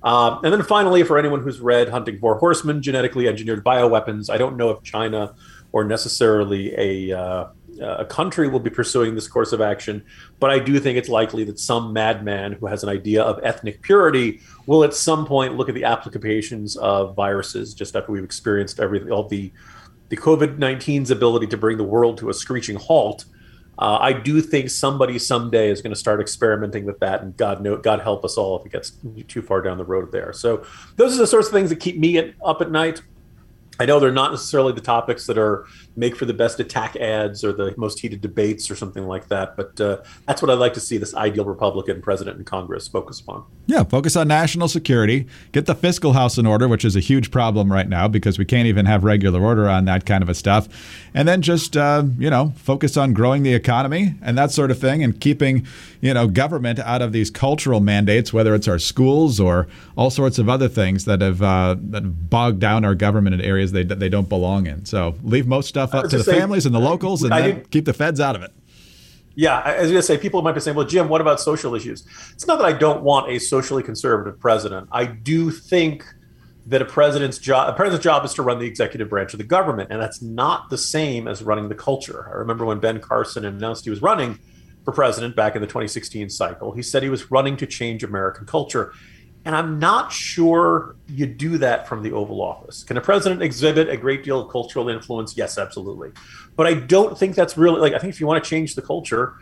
Um, 0.02 0.40
and 0.44 0.52
then 0.52 0.62
finally, 0.62 1.02
for 1.02 1.18
anyone 1.18 1.42
who's 1.42 1.60
read 1.60 1.88
Hunting 1.88 2.18
Four 2.18 2.38
Horsemen, 2.38 2.82
genetically 2.82 3.26
engineered 3.26 3.64
bioweapons, 3.64 4.28
I 4.28 4.36
don't 4.36 4.58
know 4.58 4.70
if 4.70 4.82
China 4.82 5.34
or 5.72 5.82
necessarily 5.82 6.74
a 7.10 7.18
uh, 7.18 7.46
a 7.80 8.04
country 8.04 8.48
will 8.48 8.60
be 8.60 8.70
pursuing 8.70 9.14
this 9.14 9.26
course 9.26 9.52
of 9.52 9.60
action, 9.60 10.04
but 10.38 10.50
I 10.50 10.58
do 10.58 10.78
think 10.78 10.98
it's 10.98 11.08
likely 11.08 11.44
that 11.44 11.58
some 11.58 11.92
madman 11.92 12.52
who 12.52 12.66
has 12.66 12.82
an 12.82 12.88
idea 12.88 13.22
of 13.22 13.40
ethnic 13.42 13.82
purity 13.82 14.40
will 14.66 14.84
at 14.84 14.94
some 14.94 15.26
point 15.26 15.56
look 15.56 15.68
at 15.68 15.74
the 15.74 15.84
applications 15.84 16.76
of 16.76 17.16
viruses 17.16 17.74
just 17.74 17.96
after 17.96 18.12
we've 18.12 18.24
experienced 18.24 18.78
everything, 18.78 19.10
all 19.10 19.26
the 19.26 19.50
the 20.14 20.20
COVID 20.20 20.58
19's 20.58 21.10
ability 21.10 21.46
to 21.48 21.56
bring 21.56 21.76
the 21.76 21.84
world 21.84 22.18
to 22.18 22.30
a 22.30 22.34
screeching 22.34 22.76
halt, 22.76 23.24
uh, 23.78 23.98
I 24.00 24.12
do 24.12 24.40
think 24.40 24.70
somebody 24.70 25.18
someday 25.18 25.68
is 25.68 25.82
going 25.82 25.92
to 25.92 25.98
start 25.98 26.20
experimenting 26.20 26.84
with 26.84 27.00
that, 27.00 27.22
and 27.22 27.36
God 27.36 27.60
know, 27.60 27.76
God 27.76 28.00
help 28.00 28.24
us 28.24 28.36
all 28.36 28.58
if 28.58 28.66
it 28.66 28.72
gets 28.72 28.92
too 29.26 29.42
far 29.42 29.60
down 29.62 29.78
the 29.78 29.84
road 29.84 30.12
there. 30.12 30.32
So 30.32 30.64
those 30.96 31.14
are 31.14 31.18
the 31.18 31.26
sorts 31.26 31.48
of 31.48 31.52
things 31.52 31.70
that 31.70 31.80
keep 31.80 31.98
me 31.98 32.18
at, 32.18 32.34
up 32.44 32.60
at 32.60 32.70
night. 32.70 33.02
I 33.78 33.86
know 33.86 33.98
they're 33.98 34.12
not 34.12 34.30
necessarily 34.30 34.72
the 34.72 34.80
topics 34.80 35.26
that 35.26 35.36
are 35.36 35.66
make 35.96 36.16
for 36.16 36.24
the 36.24 36.34
best 36.34 36.60
attack 36.60 36.96
ads 36.96 37.44
or 37.44 37.52
the 37.52 37.74
most 37.76 38.00
heated 38.00 38.20
debates 38.20 38.70
or 38.70 38.76
something 38.76 39.06
like 39.06 39.28
that, 39.28 39.56
but 39.56 39.80
uh, 39.80 40.02
that's 40.26 40.42
what 40.42 40.50
I'd 40.50 40.58
like 40.58 40.74
to 40.74 40.80
see 40.80 40.96
this 40.96 41.14
ideal 41.14 41.44
Republican 41.44 42.00
president 42.02 42.36
and 42.36 42.46
Congress 42.46 42.88
focus 42.88 43.20
upon. 43.20 43.44
Yeah, 43.66 43.82
focus 43.84 44.16
on 44.16 44.28
national 44.28 44.68
security, 44.68 45.26
get 45.52 45.66
the 45.66 45.74
fiscal 45.74 46.12
house 46.12 46.38
in 46.38 46.46
order, 46.46 46.68
which 46.68 46.84
is 46.84 46.94
a 46.94 47.00
huge 47.00 47.30
problem 47.30 47.72
right 47.72 47.88
now 47.88 48.08
because 48.08 48.38
we 48.38 48.44
can't 48.44 48.66
even 48.66 48.86
have 48.86 49.04
regular 49.04 49.40
order 49.40 49.68
on 49.68 49.84
that 49.86 50.06
kind 50.06 50.22
of 50.22 50.28
a 50.28 50.34
stuff, 50.34 50.68
and 51.14 51.26
then 51.26 51.42
just 51.42 51.76
uh, 51.76 52.04
you 52.18 52.30
know 52.30 52.52
focus 52.56 52.96
on 52.96 53.12
growing 53.12 53.42
the 53.42 53.54
economy 53.54 54.14
and 54.22 54.36
that 54.38 54.50
sort 54.50 54.70
of 54.70 54.78
thing, 54.78 55.02
and 55.02 55.20
keeping 55.20 55.66
you 56.00 56.12
know 56.12 56.28
government 56.28 56.78
out 56.80 57.02
of 57.02 57.12
these 57.12 57.30
cultural 57.30 57.80
mandates, 57.80 58.32
whether 58.32 58.54
it's 58.54 58.68
our 58.68 58.78
schools 58.78 59.40
or 59.40 59.66
all 59.96 60.10
sorts 60.10 60.38
of 60.38 60.48
other 60.48 60.68
things 60.68 61.04
that 61.06 61.20
have 61.20 61.42
uh, 61.42 61.76
that 61.78 62.02
have 62.02 62.30
bogged 62.30 62.60
down 62.60 62.84
our 62.84 62.94
government 62.94 63.34
in 63.34 63.40
areas 63.40 63.63
they 63.72 63.82
they 63.82 64.08
don't 64.08 64.28
belong 64.28 64.66
in. 64.66 64.84
So 64.84 65.14
leave 65.22 65.46
most 65.46 65.68
stuff 65.68 65.94
up 65.94 66.08
to 66.10 66.18
the 66.18 66.24
families 66.24 66.66
and 66.66 66.74
the 66.74 66.80
locals, 66.80 67.22
and 67.22 67.32
then 67.32 67.64
keep 67.66 67.84
the 67.84 67.92
feds 67.92 68.20
out 68.20 68.36
of 68.36 68.42
it. 68.42 68.52
Yeah, 69.36 69.58
I 69.58 69.80
was 69.80 69.90
going 69.90 70.00
to 70.00 70.02
say, 70.02 70.16
people 70.16 70.42
might 70.42 70.52
be 70.52 70.60
saying, 70.60 70.76
"Well, 70.76 70.86
Jim, 70.86 71.08
what 71.08 71.20
about 71.20 71.40
social 71.40 71.74
issues?" 71.74 72.06
It's 72.32 72.46
not 72.46 72.58
that 72.58 72.66
I 72.66 72.72
don't 72.72 73.02
want 73.02 73.30
a 73.30 73.38
socially 73.40 73.82
conservative 73.82 74.38
president. 74.38 74.88
I 74.92 75.06
do 75.06 75.50
think 75.50 76.04
that 76.66 76.80
a 76.80 76.84
president's 76.84 77.38
job, 77.38 77.68
a 77.68 77.72
president's 77.76 78.04
job, 78.04 78.24
is 78.24 78.32
to 78.34 78.42
run 78.42 78.58
the 78.58 78.66
executive 78.66 79.10
branch 79.10 79.34
of 79.34 79.38
the 79.38 79.44
government, 79.44 79.90
and 79.90 80.00
that's 80.00 80.22
not 80.22 80.70
the 80.70 80.78
same 80.78 81.26
as 81.28 81.42
running 81.42 81.68
the 81.68 81.74
culture. 81.74 82.30
I 82.32 82.36
remember 82.36 82.64
when 82.64 82.78
Ben 82.78 83.00
Carson 83.00 83.44
announced 83.44 83.84
he 83.84 83.90
was 83.90 84.00
running 84.00 84.38
for 84.84 84.92
president 84.92 85.34
back 85.34 85.56
in 85.56 85.60
the 85.60 85.66
2016 85.66 86.30
cycle. 86.30 86.72
He 86.72 86.82
said 86.82 87.02
he 87.02 87.08
was 87.08 87.30
running 87.30 87.56
to 87.56 87.66
change 87.66 88.04
American 88.04 88.46
culture. 88.46 88.92
And 89.44 89.54
I'm 89.54 89.78
not 89.78 90.10
sure 90.10 90.96
you 91.06 91.26
do 91.26 91.58
that 91.58 91.86
from 91.86 92.02
the 92.02 92.12
Oval 92.12 92.40
Office. 92.40 92.82
Can 92.82 92.96
a 92.96 93.00
president 93.00 93.42
exhibit 93.42 93.90
a 93.90 93.96
great 93.96 94.24
deal 94.24 94.40
of 94.40 94.50
cultural 94.50 94.88
influence? 94.88 95.36
Yes, 95.36 95.58
absolutely. 95.58 96.12
But 96.56 96.66
I 96.66 96.74
don't 96.74 97.18
think 97.18 97.34
that's 97.34 97.58
really 97.58 97.80
like, 97.80 97.92
I 97.92 97.98
think 97.98 98.14
if 98.14 98.20
you 98.20 98.26
want 98.26 98.42
to 98.42 98.48
change 98.48 98.74
the 98.74 98.82
culture, 98.82 99.34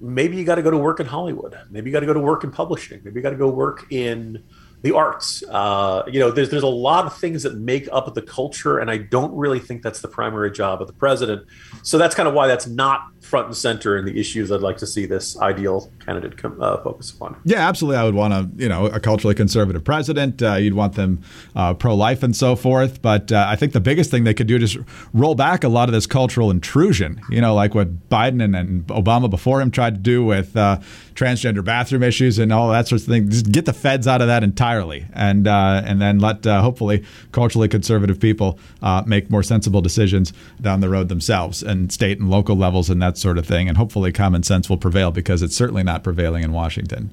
maybe 0.00 0.36
you 0.36 0.44
got 0.44 0.56
to 0.56 0.62
go 0.62 0.70
to 0.70 0.78
work 0.78 1.00
in 1.00 1.06
Hollywood. 1.06 1.58
Maybe 1.70 1.90
you 1.90 1.92
got 1.92 2.00
to 2.00 2.06
go 2.06 2.14
to 2.14 2.20
work 2.20 2.44
in 2.44 2.52
publishing. 2.52 3.00
Maybe 3.04 3.16
you 3.16 3.22
got 3.22 3.30
to 3.30 3.36
go 3.36 3.48
work 3.48 3.86
in 3.90 4.44
the 4.82 4.94
arts. 4.94 5.42
Uh, 5.48 6.02
you 6.06 6.20
know, 6.20 6.30
there's 6.30 6.50
there's 6.50 6.62
a 6.62 6.66
lot 6.66 7.06
of 7.06 7.16
things 7.16 7.42
that 7.42 7.56
make 7.56 7.88
up 7.92 8.12
the 8.14 8.22
culture, 8.22 8.78
and 8.78 8.90
I 8.90 8.98
don't 8.98 9.34
really 9.34 9.58
think 9.58 9.82
that's 9.82 10.00
the 10.00 10.08
primary 10.08 10.50
job 10.50 10.80
of 10.80 10.86
the 10.86 10.92
president. 10.92 11.46
So 11.82 11.98
that's 11.98 12.14
kind 12.14 12.28
of 12.28 12.34
why 12.34 12.46
that's 12.46 12.66
not 12.66 13.08
front 13.20 13.46
and 13.46 13.56
center 13.56 13.96
in 13.96 14.04
the 14.04 14.18
issues 14.18 14.50
I'd 14.50 14.60
like 14.60 14.78
to 14.78 14.86
see 14.86 15.04
this 15.04 15.38
ideal 15.38 15.90
candidate 16.04 16.42
uh, 16.44 16.78
focus 16.78 17.10
upon. 17.10 17.36
Yeah, 17.44 17.68
absolutely. 17.68 17.98
I 17.98 18.04
would 18.04 18.14
want 18.14 18.32
a 18.32 18.48
you 18.56 18.68
know 18.68 18.86
a 18.86 19.00
culturally 19.00 19.34
conservative 19.34 19.84
president. 19.84 20.42
Uh, 20.42 20.54
you'd 20.54 20.74
want 20.74 20.94
them 20.94 21.22
uh, 21.56 21.74
pro 21.74 21.94
life 21.94 22.22
and 22.22 22.34
so 22.36 22.54
forth. 22.54 23.02
But 23.02 23.32
uh, 23.32 23.46
I 23.48 23.56
think 23.56 23.72
the 23.72 23.80
biggest 23.80 24.10
thing 24.10 24.24
they 24.24 24.34
could 24.34 24.46
do 24.46 24.56
is 24.56 24.78
roll 25.12 25.34
back 25.34 25.64
a 25.64 25.68
lot 25.68 25.88
of 25.88 25.92
this 25.92 26.06
cultural 26.06 26.50
intrusion. 26.50 27.20
You 27.30 27.40
know, 27.40 27.54
like 27.54 27.74
what 27.74 28.08
Biden 28.08 28.42
and, 28.42 28.54
and 28.54 28.86
Obama 28.86 29.28
before 29.28 29.60
him 29.60 29.70
tried 29.70 29.94
to 29.94 30.00
do 30.00 30.24
with 30.24 30.56
uh, 30.56 30.78
transgender 31.14 31.64
bathroom 31.64 32.02
issues 32.02 32.38
and 32.38 32.52
all 32.52 32.70
that 32.70 32.86
sorts 32.86 33.04
of 33.04 33.10
things. 33.10 33.42
Just 33.42 33.52
get 33.52 33.66
the 33.66 33.72
feds 33.72 34.06
out 34.06 34.20
of 34.20 34.28
that 34.28 34.44
entirely, 34.68 35.06
and 35.14 35.48
uh, 35.48 35.82
and 35.84 36.00
then 36.00 36.18
let 36.18 36.46
uh, 36.46 36.60
hopefully 36.60 37.04
culturally 37.32 37.68
conservative 37.68 38.20
people 38.20 38.58
uh, 38.82 39.02
make 39.06 39.30
more 39.30 39.42
sensible 39.42 39.80
decisions 39.80 40.32
down 40.60 40.80
the 40.80 40.88
road 40.88 41.08
themselves, 41.08 41.62
and 41.62 41.90
state 41.92 42.18
and 42.18 42.30
local 42.30 42.56
levels 42.56 42.90
and 42.90 43.00
that 43.00 43.16
sort 43.16 43.38
of 43.38 43.46
thing. 43.46 43.68
And 43.68 43.76
hopefully 43.76 44.12
common 44.12 44.42
sense 44.42 44.68
will 44.68 44.76
prevail 44.76 45.10
because 45.10 45.42
it's 45.42 45.56
certainly 45.56 45.82
not 45.82 46.04
prevailing 46.04 46.44
in 46.44 46.52
Washington. 46.52 47.12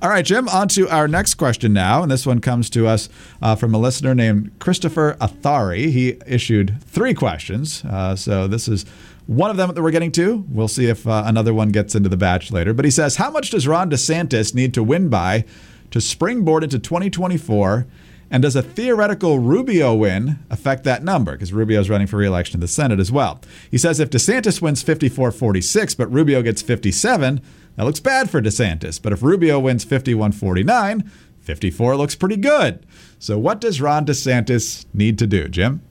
All 0.00 0.08
right, 0.08 0.24
Jim, 0.24 0.48
on 0.48 0.66
to 0.68 0.88
our 0.88 1.06
next 1.06 1.34
question 1.34 1.72
now. 1.72 2.02
And 2.02 2.10
this 2.10 2.26
one 2.26 2.40
comes 2.40 2.68
to 2.70 2.88
us 2.88 3.08
uh, 3.40 3.54
from 3.54 3.72
a 3.72 3.78
listener 3.78 4.16
named 4.16 4.50
Christopher 4.58 5.16
Athari. 5.20 5.92
He 5.92 6.18
issued 6.26 6.82
three 6.82 7.14
questions. 7.14 7.84
Uh, 7.84 8.16
so 8.16 8.48
this 8.48 8.66
is 8.66 8.84
one 9.26 9.50
of 9.50 9.56
them 9.56 9.72
that 9.72 9.80
we're 9.80 9.92
getting 9.92 10.10
to. 10.12 10.44
We'll 10.48 10.66
see 10.66 10.86
if 10.86 11.06
uh, 11.06 11.22
another 11.24 11.54
one 11.54 11.68
gets 11.68 11.94
into 11.94 12.08
the 12.08 12.16
batch 12.16 12.50
later. 12.50 12.74
But 12.74 12.84
he 12.84 12.90
says, 12.90 13.14
How 13.14 13.30
much 13.30 13.50
does 13.50 13.68
Ron 13.68 13.90
DeSantis 13.90 14.56
need 14.56 14.74
to 14.74 14.82
win 14.82 15.08
by 15.08 15.44
to 15.92 16.00
springboard 16.00 16.64
into 16.64 16.78
2024? 16.78 17.86
And 18.30 18.42
does 18.42 18.56
a 18.56 18.62
theoretical 18.62 19.38
Rubio 19.38 19.94
win 19.94 20.38
affect 20.50 20.84
that 20.84 21.04
number? 21.04 21.32
Because 21.32 21.52
Rubio 21.52 21.80
is 21.80 21.90
running 21.90 22.06
for 22.06 22.16
reelection 22.16 22.60
to 22.60 22.64
the 22.64 22.68
Senate 22.68 22.98
as 22.98 23.12
well. 23.12 23.40
He 23.70 23.76
says 23.76 24.00
if 24.00 24.10
DeSantis 24.10 24.62
wins 24.62 24.82
54 24.82 25.32
46, 25.32 25.94
but 25.94 26.10
Rubio 26.10 26.40
gets 26.42 26.62
57, 26.62 27.42
that 27.76 27.84
looks 27.84 28.00
bad 28.00 28.30
for 28.30 28.40
DeSantis. 28.40 29.00
But 29.00 29.12
if 29.12 29.22
Rubio 29.22 29.60
wins 29.60 29.84
51 29.84 30.32
49, 30.32 31.10
54 31.40 31.96
looks 31.96 32.14
pretty 32.14 32.36
good. 32.36 32.86
So, 33.18 33.38
what 33.38 33.60
does 33.60 33.80
Ron 33.80 34.06
DeSantis 34.06 34.86
need 34.94 35.18
to 35.18 35.26
do, 35.26 35.48
Jim? 35.48 35.82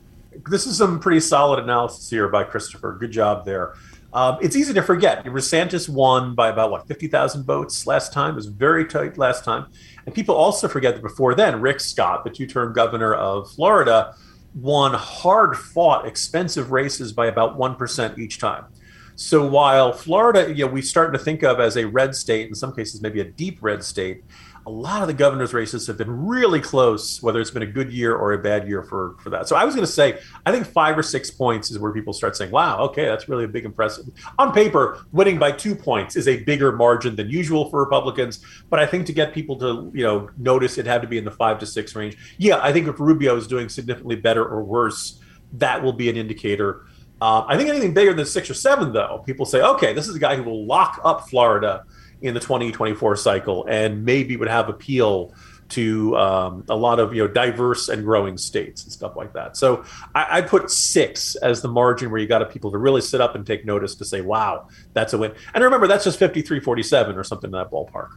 this 0.50 0.66
is 0.66 0.78
some 0.78 1.00
pretty 1.00 1.20
solid 1.20 1.64
analysis 1.64 2.10
here 2.10 2.28
by 2.28 2.44
Christopher. 2.44 2.98
Good 3.00 3.12
job 3.12 3.46
there. 3.46 3.74
Um, 4.14 4.38
it's 4.42 4.56
easy 4.56 4.74
to 4.74 4.82
forget. 4.82 5.24
DeSantis 5.24 5.88
won 5.88 6.36
by 6.36 6.50
about 6.50 6.72
what 6.72 6.88
fifty 6.88 7.08
thousand 7.08 7.44
votes 7.44 7.88
last 7.88 8.12
time. 8.12 8.32
It 8.32 8.36
was 8.36 8.48
very 8.48 8.86
tight 8.86 9.18
last 9.18 9.46
time, 9.46 9.68
and 10.06 10.16
people 10.16 10.36
also 10.36 10.68
forget 10.68 10.96
that 10.96 11.02
before 11.02 11.36
then, 11.36 11.62
Rick 11.62 11.80
Scott, 11.80 12.24
the 12.24 12.30
two-term 12.30 12.74
governor 12.74 13.14
of 13.14 13.52
Florida, 13.52 14.16
won 14.56 14.94
hard-fought, 14.94 16.06
expensive 16.06 16.72
races 16.72 17.14
by 17.14 17.28
about 17.28 17.58
one 17.58 17.76
percent 17.76 18.20
each 18.20 18.40
time. 18.40 18.66
So 19.16 19.46
while 19.46 19.94
Florida, 19.94 20.50
you 20.50 20.66
know, 20.66 20.72
we 20.72 20.82
start 20.82 21.14
to 21.14 21.20
think 21.20 21.44
of 21.44 21.60
as 21.60 21.78
a 21.78 21.86
red 21.86 22.16
state, 22.16 22.48
in 22.48 22.56
some 22.56 22.74
cases 22.74 23.02
maybe 23.02 23.20
a 23.20 23.26
deep 23.26 23.60
red 23.62 23.84
state, 23.84 24.24
a 24.66 24.70
lot 24.70 25.02
of 25.02 25.08
the 25.08 25.14
governor's 25.14 25.54
races 25.54 25.88
have 25.88 25.98
been 25.98 26.28
really 26.28 26.60
close, 26.60 27.22
whether 27.22 27.42
it's 27.42 27.52
been 27.52 27.64
a 27.64 27.68
good 27.68 27.92
year 27.92 28.16
or 28.16 28.34
a 28.34 28.38
bad 28.38 28.68
year 28.68 28.84
for, 28.84 29.16
for 29.20 29.30
that. 29.32 29.48
So 29.48 29.56
I 29.56 29.66
was 29.66 29.74
going 29.74 29.86
to 29.86 29.92
say, 29.92 30.20
I 30.46 30.52
think 30.52 30.68
five 30.68 30.98
or 30.98 31.04
six 31.04 31.32
points 31.32 31.72
is 31.72 31.80
where 31.80 31.92
people 31.92 32.14
start 32.14 32.36
saying, 32.38 32.52
wow, 32.52 32.80
okay, 32.80 33.06
that's 33.06 33.28
really 33.28 33.46
a 33.46 33.48
big 33.48 33.66
impressive. 33.66 34.06
On 34.38 34.54
paper, 34.54 35.04
winning 35.12 35.40
by 35.40 35.52
two 35.52 35.76
points 35.76 36.16
is 36.16 36.28
a 36.28 36.44
bigger 36.44 36.72
margin 36.72 37.16
than 37.16 37.30
usual 37.30 37.70
for 37.70 37.80
Republicans. 37.80 38.46
But 38.70 38.80
I 38.80 38.86
think 38.86 39.06
to 39.08 39.14
get 39.14 39.34
people 39.34 39.58
to, 39.58 39.92
you 39.94 40.04
know, 40.04 40.30
notice 40.38 40.78
it 40.78 40.86
had 40.86 41.02
to 41.02 41.08
be 41.08 41.18
in 41.18 41.26
the 41.26 41.32
five 41.32 41.58
to 41.60 41.66
six 41.66 41.96
range. 41.96 42.18
Yeah, 42.38 42.60
I 42.62 42.72
think 42.72 42.88
if 42.88 43.00
Rubio 43.00 43.36
is 43.36 43.48
doing 43.48 43.68
significantly 43.68 44.16
better 44.16 44.46
or 44.46 44.64
worse, 44.64 45.20
that 45.54 45.82
will 45.82 45.94
be 45.94 46.10
an 46.10 46.18
indicator. 46.18 46.86
Uh, 47.20 47.46
I 47.48 47.56
think 47.56 47.70
anything 47.70 47.94
bigger 47.94 48.14
than 48.14 48.26
six 48.26 48.50
or 48.50 48.56
seven, 48.56 48.94
though, 48.94 49.24
people 49.26 49.46
say, 49.46 49.62
okay, 49.62 49.94
this 49.94 50.08
is 50.08 50.16
a 50.16 50.20
guy 50.20 50.36
who 50.36 50.44
will 50.44 50.66
lock 50.66 51.00
up 51.04 51.30
Florida 51.30 51.84
in 52.22 52.34
the 52.34 52.40
2024 52.40 53.16
cycle 53.16 53.66
and 53.68 54.06
maybe 54.06 54.38
would 54.38 54.48
have 54.48 54.70
appeal 54.70 55.34
to 55.72 56.18
um, 56.18 56.66
a 56.70 56.76
lot 56.76 57.00
of 57.00 57.14
you 57.14 57.26
know 57.26 57.28
diverse 57.28 57.90
and 57.90 58.04
growing 58.04 58.38
states 58.38 58.84
and 58.84 58.92
stuff 58.92 59.16
like 59.16 59.34
that. 59.34 59.58
So 59.58 59.84
I, 60.14 60.40
I 60.40 60.42
put 60.42 60.70
six 60.70 61.36
as 61.36 61.62
the 61.62 61.70
margin 61.70 62.12
where 62.12 62.20
you 62.20 62.28
got 62.28 62.48
people 62.52 62.72
to 62.72 62.78
really 62.78 63.02
sit 63.02 63.22
up 63.22 63.36
and 63.36 63.46
take 63.46 63.66
notice 63.66 63.96
to 63.96 64.06
say, 64.06 64.22
"Wow, 64.22 64.68
that's 64.94 65.14
a 65.14 65.18
win." 65.18 65.34
And 65.54 65.64
remember, 65.64 65.88
that's 65.88 66.04
just 66.04 66.20
53-47 66.20 67.16
or 67.16 67.24
something 67.24 67.48
in 67.48 67.52
that 67.54 67.72
ballpark. 67.72 68.10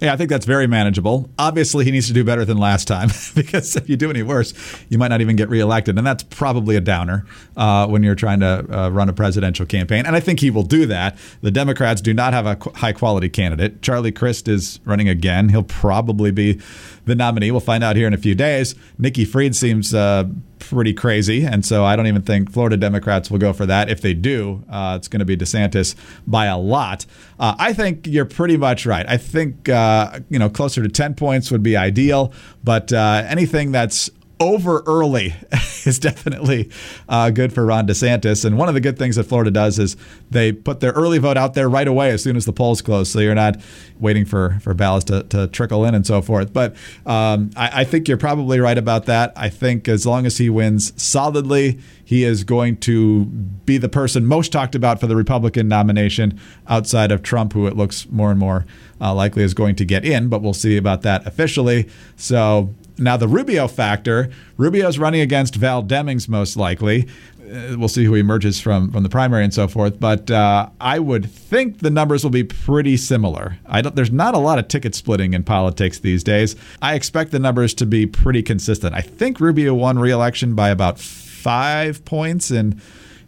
Yeah, 0.00 0.14
I 0.14 0.16
think 0.16 0.30
that's 0.30 0.46
very 0.46 0.66
manageable. 0.66 1.28
Obviously, 1.38 1.84
he 1.84 1.90
needs 1.90 2.06
to 2.06 2.14
do 2.14 2.24
better 2.24 2.44
than 2.44 2.56
last 2.56 2.88
time 2.88 3.10
because 3.34 3.76
if 3.76 3.88
you 3.88 3.96
do 3.96 4.08
any 4.08 4.22
worse, 4.22 4.54
you 4.88 4.96
might 4.96 5.08
not 5.08 5.20
even 5.20 5.36
get 5.36 5.50
reelected. 5.50 5.98
And 5.98 6.06
that's 6.06 6.22
probably 6.22 6.74
a 6.76 6.80
downer 6.80 7.26
uh, 7.56 7.86
when 7.86 8.02
you're 8.02 8.14
trying 8.14 8.40
to 8.40 8.66
uh, 8.70 8.88
run 8.88 9.10
a 9.10 9.12
presidential 9.12 9.66
campaign. 9.66 10.06
And 10.06 10.16
I 10.16 10.20
think 10.20 10.40
he 10.40 10.50
will 10.50 10.62
do 10.62 10.86
that. 10.86 11.18
The 11.42 11.50
Democrats 11.50 12.00
do 12.00 12.14
not 12.14 12.32
have 12.32 12.46
a 12.46 12.56
high 12.78 12.92
quality 12.92 13.28
candidate. 13.28 13.82
Charlie 13.82 14.12
Crist 14.12 14.48
is 14.48 14.80
running 14.86 15.08
again. 15.08 15.50
He'll 15.50 15.62
probably 15.62 16.30
be 16.30 16.60
the 17.04 17.14
nominee. 17.14 17.50
We'll 17.50 17.60
find 17.60 17.84
out 17.84 17.96
here 17.96 18.06
in 18.06 18.14
a 18.14 18.18
few 18.18 18.34
days. 18.34 18.74
Nikki 18.98 19.26
Fried 19.26 19.54
seems 19.54 19.92
uh, 19.92 20.24
pretty 20.60 20.94
crazy, 20.94 21.44
and 21.44 21.64
so 21.64 21.84
I 21.84 21.96
don't 21.96 22.06
even 22.06 22.22
think 22.22 22.52
Florida 22.52 22.76
Democrats 22.76 23.30
will 23.30 23.38
go 23.38 23.52
for 23.52 23.66
that. 23.66 23.90
If 23.90 24.00
they 24.00 24.14
do, 24.14 24.62
uh, 24.70 24.94
it's 24.96 25.08
going 25.08 25.18
to 25.18 25.26
be 25.26 25.36
DeSantis 25.36 25.96
by 26.26 26.46
a 26.46 26.56
lot. 26.56 27.06
Uh, 27.38 27.56
I 27.58 27.72
think 27.72 28.06
you're 28.06 28.24
pretty 28.24 28.56
much 28.56 28.86
right. 28.86 29.04
I 29.08 29.16
think 29.16 29.68
uh, 29.68 30.20
you 30.28 30.38
know 30.38 30.48
closer 30.48 30.82
to 30.82 30.88
ten 30.88 31.14
points 31.14 31.50
would 31.50 31.62
be 31.62 31.76
ideal, 31.76 32.32
but 32.62 32.92
uh, 32.92 33.24
anything 33.26 33.72
that's 33.72 34.10
over 34.40 34.82
early 34.86 35.34
is 35.84 35.98
definitely 35.98 36.70
uh, 37.08 37.28
good 37.30 37.52
for 37.52 37.66
Ron 37.66 37.86
DeSantis. 37.86 38.44
And 38.44 38.56
one 38.56 38.68
of 38.68 38.74
the 38.74 38.80
good 38.80 38.98
things 38.98 39.16
that 39.16 39.24
Florida 39.24 39.50
does 39.50 39.78
is 39.78 39.96
they 40.30 40.50
put 40.50 40.80
their 40.80 40.92
early 40.92 41.18
vote 41.18 41.36
out 41.36 41.52
there 41.52 41.68
right 41.68 41.86
away 41.86 42.10
as 42.10 42.22
soon 42.22 42.36
as 42.36 42.46
the 42.46 42.52
polls 42.52 42.80
close. 42.80 43.10
So 43.10 43.18
you're 43.18 43.34
not 43.34 43.60
waiting 44.00 44.24
for, 44.24 44.58
for 44.62 44.72
ballots 44.72 45.04
to, 45.06 45.24
to 45.24 45.46
trickle 45.48 45.84
in 45.84 45.94
and 45.94 46.06
so 46.06 46.22
forth. 46.22 46.54
But 46.54 46.74
um, 47.04 47.50
I, 47.54 47.82
I 47.82 47.84
think 47.84 48.08
you're 48.08 48.16
probably 48.16 48.58
right 48.60 48.78
about 48.78 49.04
that. 49.06 49.32
I 49.36 49.50
think 49.50 49.86
as 49.88 50.06
long 50.06 50.24
as 50.24 50.38
he 50.38 50.48
wins 50.48 51.00
solidly, 51.00 51.78
he 52.02 52.24
is 52.24 52.42
going 52.42 52.78
to 52.78 53.26
be 53.26 53.76
the 53.76 53.88
person 53.88 54.24
most 54.24 54.52
talked 54.52 54.74
about 54.74 55.00
for 55.00 55.06
the 55.06 55.16
Republican 55.16 55.68
nomination 55.68 56.40
outside 56.66 57.12
of 57.12 57.22
Trump, 57.22 57.52
who 57.52 57.66
it 57.66 57.76
looks 57.76 58.08
more 58.08 58.30
and 58.30 58.40
more 58.40 58.64
uh, 59.00 59.14
likely 59.14 59.42
is 59.42 59.54
going 59.54 59.76
to 59.76 59.84
get 59.84 60.04
in. 60.04 60.28
But 60.28 60.40
we'll 60.42 60.54
see 60.54 60.76
about 60.76 61.02
that 61.02 61.26
officially. 61.26 61.88
So 62.16 62.74
Now, 63.00 63.16
the 63.16 63.28
Rubio 63.28 63.66
factor 63.66 64.30
Rubio's 64.56 64.98
running 64.98 65.22
against 65.22 65.56
Val 65.56 65.82
Demings, 65.82 66.28
most 66.28 66.56
likely. 66.56 67.08
Uh, 67.40 67.76
we'll 67.76 67.88
see 67.88 68.04
who 68.04 68.14
emerges 68.14 68.60
from, 68.60 68.92
from 68.92 69.02
the 69.02 69.08
primary 69.08 69.42
and 69.42 69.52
so 69.52 69.66
forth. 69.66 69.98
But 69.98 70.30
uh, 70.30 70.68
I 70.80 70.98
would 70.98 71.28
think 71.30 71.78
the 71.78 71.90
numbers 71.90 72.22
will 72.22 72.30
be 72.30 72.44
pretty 72.44 72.96
similar. 72.96 73.58
There's 73.94 74.12
not 74.12 74.34
a 74.34 74.38
lot 74.38 74.58
of 74.58 74.68
ticket 74.68 74.94
splitting 74.94 75.34
in 75.34 75.42
politics 75.42 75.98
these 75.98 76.22
days. 76.22 76.54
I 76.80 76.94
expect 76.94 77.32
the 77.32 77.38
numbers 77.38 77.74
to 77.74 77.86
be 77.86 78.06
pretty 78.06 78.42
consistent. 78.42 78.94
I 78.94 79.00
think 79.00 79.40
Rubio 79.40 79.74
won 79.74 79.98
re-election 79.98 80.54
by 80.54 80.68
about 80.68 81.00
five 81.00 82.04
points 82.04 82.50
and 82.50 82.80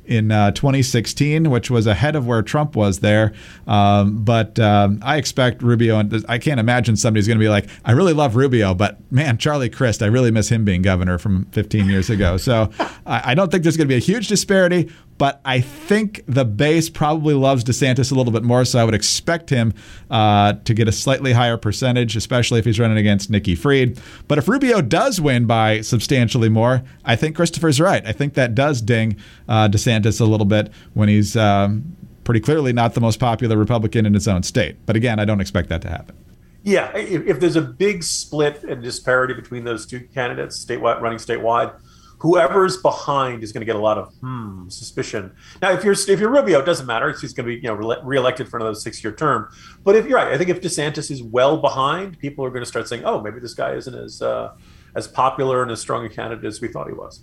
in 0.04 0.32
uh, 0.32 0.50
2016, 0.52 1.50
which 1.50 1.70
was 1.70 1.86
ahead 1.86 2.16
of 2.16 2.26
where 2.26 2.42
Trump 2.42 2.74
was 2.74 3.00
there. 3.00 3.32
Um, 3.66 4.24
but 4.24 4.58
um, 4.58 5.00
I 5.02 5.16
expect 5.16 5.62
Rubio, 5.62 5.98
and 5.98 6.24
I 6.28 6.38
can't 6.38 6.60
imagine 6.60 6.96
somebody's 6.96 7.26
going 7.26 7.38
to 7.38 7.44
be 7.44 7.48
like, 7.48 7.68
I 7.84 7.92
really 7.92 8.12
love 8.12 8.36
Rubio, 8.36 8.74
but 8.74 8.98
man, 9.12 9.38
Charlie 9.38 9.70
Crist, 9.70 10.02
I 10.02 10.06
really 10.06 10.30
miss 10.30 10.48
him 10.48 10.64
being 10.64 10.82
governor 10.82 11.18
from 11.18 11.46
15 11.52 11.88
years 11.88 12.10
ago. 12.10 12.36
So 12.36 12.70
I, 13.06 13.32
I 13.32 13.34
don't 13.34 13.50
think 13.50 13.62
there's 13.62 13.76
going 13.76 13.88
to 13.88 13.92
be 13.92 13.96
a 13.96 14.00
huge 14.00 14.28
disparity, 14.28 14.90
but 15.18 15.40
I 15.44 15.60
think 15.60 16.22
the 16.26 16.44
base 16.44 16.88
probably 16.90 17.34
loves 17.34 17.64
DeSantis 17.64 18.10
a 18.10 18.14
little 18.14 18.32
bit 18.32 18.42
more, 18.42 18.64
so 18.64 18.78
I 18.78 18.84
would 18.84 18.94
expect 18.94 19.50
him 19.50 19.72
uh, 20.10 20.54
to 20.64 20.74
get 20.74 20.88
a 20.88 20.92
slightly 20.92 21.32
higher 21.32 21.56
percentage, 21.56 22.16
especially 22.16 22.58
if 22.58 22.64
he's 22.64 22.80
running 22.80 22.98
against 22.98 23.30
Nikki 23.30 23.54
Fried. 23.54 24.00
But 24.28 24.38
if 24.38 24.48
Rubio 24.48 24.80
does 24.82 25.20
win 25.20 25.46
by 25.46 25.80
substantially 25.80 26.48
more, 26.48 26.82
I 27.04 27.16
think 27.16 27.36
Christopher's 27.36 27.80
right. 27.80 28.04
I 28.06 28.12
think 28.12 28.34
that 28.34 28.54
does 28.54 28.82
ding 28.82 29.16
uh, 29.48 29.68
DeSantis 29.68 30.20
a 30.20 30.24
little 30.24 30.46
bit 30.46 30.72
when 30.94 31.08
he's 31.08 31.36
um, 31.36 31.96
pretty 32.24 32.40
clearly 32.40 32.72
not 32.72 32.94
the 32.94 33.00
most 33.00 33.20
popular 33.20 33.56
Republican 33.56 34.06
in 34.06 34.14
his 34.14 34.26
own 34.26 34.42
state. 34.42 34.76
But 34.86 34.96
again, 34.96 35.18
I 35.18 35.24
don't 35.24 35.40
expect 35.40 35.68
that 35.68 35.82
to 35.82 35.88
happen. 35.88 36.16
Yeah, 36.64 36.96
if, 36.96 37.26
if 37.26 37.40
there's 37.40 37.56
a 37.56 37.62
big 37.62 38.04
split 38.04 38.62
and 38.62 38.82
disparity 38.82 39.34
between 39.34 39.64
those 39.64 39.84
two 39.84 40.00
candidates, 40.14 40.64
statewide 40.64 41.00
running 41.00 41.18
statewide, 41.18 41.74
whoever's 42.22 42.76
behind 42.76 43.42
is 43.42 43.50
going 43.50 43.62
to 43.62 43.66
get 43.66 43.74
a 43.74 43.80
lot 43.80 43.98
of 43.98 44.14
hmm 44.20 44.68
suspicion. 44.68 45.32
Now, 45.60 45.72
if 45.72 45.82
you're 45.82 45.92
if 45.94 46.20
you're 46.20 46.30
Rubio, 46.30 46.60
it 46.60 46.64
doesn't 46.64 46.86
matter. 46.86 47.10
He's 47.10 47.32
going 47.32 47.48
to 47.48 47.54
be 47.54 47.56
you 47.56 47.68
know 47.68 47.74
re- 47.74 47.96
reelected 48.04 48.48
for 48.48 48.58
another 48.58 48.76
six 48.76 49.02
year 49.02 49.12
term. 49.12 49.48
But 49.82 49.96
if 49.96 50.06
you're 50.06 50.18
right, 50.18 50.32
I 50.32 50.38
think 50.38 50.48
if 50.48 50.60
DeSantis 50.60 51.10
is 51.10 51.20
well 51.20 51.56
behind, 51.56 52.18
people 52.20 52.44
are 52.44 52.50
going 52.50 52.62
to 52.62 52.66
start 52.66 52.88
saying, 52.88 53.04
oh, 53.04 53.20
maybe 53.20 53.40
this 53.40 53.54
guy 53.54 53.72
isn't 53.72 53.94
as 53.94 54.22
uh, 54.22 54.54
as 54.94 55.08
popular 55.08 55.62
and 55.62 55.70
as 55.72 55.80
strong 55.80 56.06
a 56.06 56.08
candidate 56.08 56.44
as 56.44 56.60
we 56.60 56.68
thought 56.68 56.86
he 56.86 56.94
was. 56.94 57.22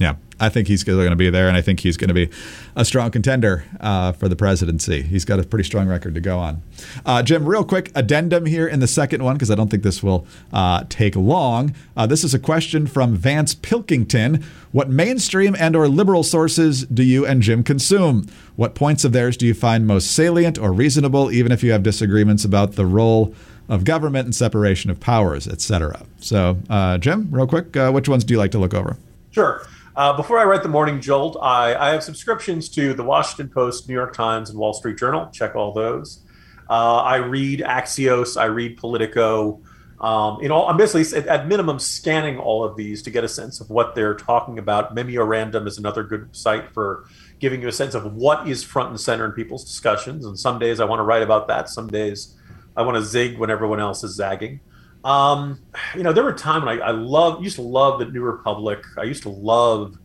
Yeah, 0.00 0.14
I 0.40 0.48
think 0.48 0.66
he's 0.66 0.82
going 0.82 1.10
to 1.10 1.14
be 1.14 1.28
there, 1.28 1.46
and 1.46 1.58
I 1.58 1.60
think 1.60 1.80
he's 1.80 1.98
going 1.98 2.08
to 2.08 2.14
be 2.14 2.30
a 2.74 2.86
strong 2.86 3.10
contender 3.10 3.66
uh, 3.80 4.12
for 4.12 4.30
the 4.30 4.34
presidency. 4.34 5.02
He's 5.02 5.26
got 5.26 5.38
a 5.38 5.42
pretty 5.42 5.64
strong 5.64 5.88
record 5.88 6.14
to 6.14 6.22
go 6.22 6.38
on. 6.38 6.62
Uh, 7.04 7.22
Jim, 7.22 7.44
real 7.44 7.64
quick 7.64 7.92
addendum 7.94 8.46
here 8.46 8.66
in 8.66 8.80
the 8.80 8.86
second 8.86 9.22
one 9.22 9.36
because 9.36 9.50
I 9.50 9.54
don't 9.56 9.68
think 9.70 9.82
this 9.82 10.02
will 10.02 10.26
uh, 10.54 10.84
take 10.88 11.16
long. 11.16 11.74
Uh, 11.98 12.06
this 12.06 12.24
is 12.24 12.32
a 12.32 12.38
question 12.38 12.86
from 12.86 13.14
Vance 13.14 13.54
Pilkington. 13.54 14.42
What 14.72 14.88
mainstream 14.88 15.54
and/or 15.54 15.86
liberal 15.86 16.22
sources 16.22 16.86
do 16.86 17.02
you 17.02 17.26
and 17.26 17.42
Jim 17.42 17.62
consume? 17.62 18.26
What 18.56 18.74
points 18.74 19.04
of 19.04 19.12
theirs 19.12 19.36
do 19.36 19.46
you 19.46 19.52
find 19.52 19.86
most 19.86 20.12
salient 20.12 20.58
or 20.58 20.72
reasonable, 20.72 21.30
even 21.30 21.52
if 21.52 21.62
you 21.62 21.72
have 21.72 21.82
disagreements 21.82 22.42
about 22.44 22.72
the 22.72 22.86
role? 22.86 23.34
Of 23.68 23.84
government 23.84 24.24
and 24.24 24.34
separation 24.34 24.90
of 24.90 24.98
powers, 24.98 25.46
etc. 25.46 26.04
So, 26.18 26.58
uh, 26.68 26.98
Jim, 26.98 27.28
real 27.30 27.46
quick, 27.46 27.76
uh, 27.76 27.92
which 27.92 28.08
ones 28.08 28.24
do 28.24 28.34
you 28.34 28.38
like 28.38 28.50
to 28.50 28.58
look 28.58 28.74
over? 28.74 28.96
Sure. 29.30 29.64
Uh, 30.00 30.14
before 30.14 30.38
I 30.38 30.44
write 30.44 30.62
the 30.62 30.68
Morning 30.70 30.98
Jolt, 30.98 31.36
I, 31.42 31.74
I, 31.74 31.90
have 31.90 32.02
subscriptions 32.02 32.70
to 32.70 32.94
the 32.94 33.04
Washington 33.04 33.50
Post, 33.52 33.86
New 33.86 33.92
York 33.92 34.14
Times, 34.14 34.48
and 34.48 34.58
Wall 34.58 34.72
Street 34.72 34.96
Journal. 34.96 35.28
Check 35.30 35.54
all 35.54 35.74
those. 35.74 36.24
Uh, 36.70 37.02
I 37.02 37.16
read 37.16 37.60
Axios. 37.60 38.40
I 38.40 38.46
read 38.46 38.78
Politico. 38.78 39.60
Um, 40.00 40.38
you 40.40 40.48
know, 40.48 40.66
I'm 40.66 40.78
basically 40.78 41.28
at 41.28 41.46
minimum 41.46 41.78
scanning 41.78 42.38
all 42.38 42.64
of 42.64 42.78
these 42.78 43.02
to 43.02 43.10
get 43.10 43.24
a 43.24 43.28
sense 43.28 43.60
of 43.60 43.68
what 43.68 43.94
they're 43.94 44.14
talking 44.14 44.58
about. 44.58 44.96
Memeorandum 44.96 45.66
is 45.66 45.76
another 45.76 46.02
good 46.02 46.34
site 46.34 46.72
for 46.72 47.04
giving 47.38 47.60
you 47.60 47.68
a 47.68 47.72
sense 47.72 47.94
of 47.94 48.14
what 48.14 48.48
is 48.48 48.64
front 48.64 48.88
and 48.88 48.98
center 48.98 49.26
in 49.26 49.32
people's 49.32 49.64
discussions. 49.64 50.24
And 50.24 50.38
some 50.38 50.58
days 50.58 50.80
I 50.80 50.86
want 50.86 51.00
to 51.00 51.04
write 51.04 51.22
about 51.22 51.46
that. 51.48 51.68
Some 51.68 51.88
days 51.88 52.36
I 52.74 52.80
want 52.80 52.96
to 52.96 53.02
zig 53.02 53.36
when 53.36 53.50
everyone 53.50 53.80
else 53.80 54.02
is 54.02 54.14
zagging. 54.14 54.60
Um, 55.04 55.60
you 55.94 56.02
know, 56.02 56.12
there 56.12 56.24
were 56.24 56.32
times 56.32 56.64
when 56.64 56.80
I, 56.80 56.88
I 56.88 56.90
love 56.90 57.42
used 57.42 57.56
to 57.56 57.62
love 57.62 57.98
the 57.98 58.06
New 58.06 58.22
Republic. 58.22 58.84
I 58.98 59.04
used 59.04 59.22
to 59.22 59.30
love, 59.30 59.96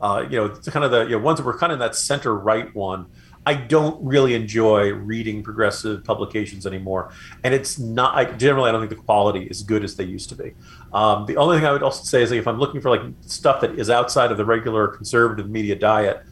uh, 0.00 0.26
you 0.28 0.36
know, 0.36 0.48
kind 0.48 0.84
of 0.84 0.90
the 0.90 1.04
you 1.04 1.10
know 1.10 1.18
ones 1.18 1.38
that 1.38 1.44
were 1.44 1.58
kind 1.58 1.72
of 1.72 1.78
that 1.80 1.96
center 1.96 2.34
right 2.36 2.74
one. 2.74 3.06
I 3.46 3.54
don't 3.54 4.02
really 4.02 4.34
enjoy 4.34 4.92
reading 4.92 5.42
progressive 5.42 6.02
publications 6.02 6.66
anymore, 6.66 7.12
and 7.42 7.52
it's 7.52 7.78
not. 7.78 8.14
I, 8.14 8.24
generally, 8.24 8.68
I 8.68 8.72
don't 8.72 8.80
think 8.80 8.90
the 8.90 9.04
quality 9.04 9.44
is 9.44 9.62
good 9.62 9.84
as 9.84 9.96
they 9.96 10.04
used 10.04 10.30
to 10.30 10.36
be. 10.36 10.54
Um, 10.92 11.26
the 11.26 11.36
only 11.36 11.58
thing 11.58 11.66
I 11.66 11.72
would 11.72 11.82
also 11.82 12.04
say 12.04 12.22
is 12.22 12.30
like 12.30 12.38
if 12.38 12.48
I'm 12.48 12.58
looking 12.58 12.80
for 12.80 12.90
like 12.90 13.02
stuff 13.20 13.60
that 13.60 13.78
is 13.78 13.90
outside 13.90 14.30
of 14.30 14.38
the 14.38 14.44
regular 14.44 14.88
conservative 14.88 15.50
media 15.50 15.74
diet, 15.74 16.22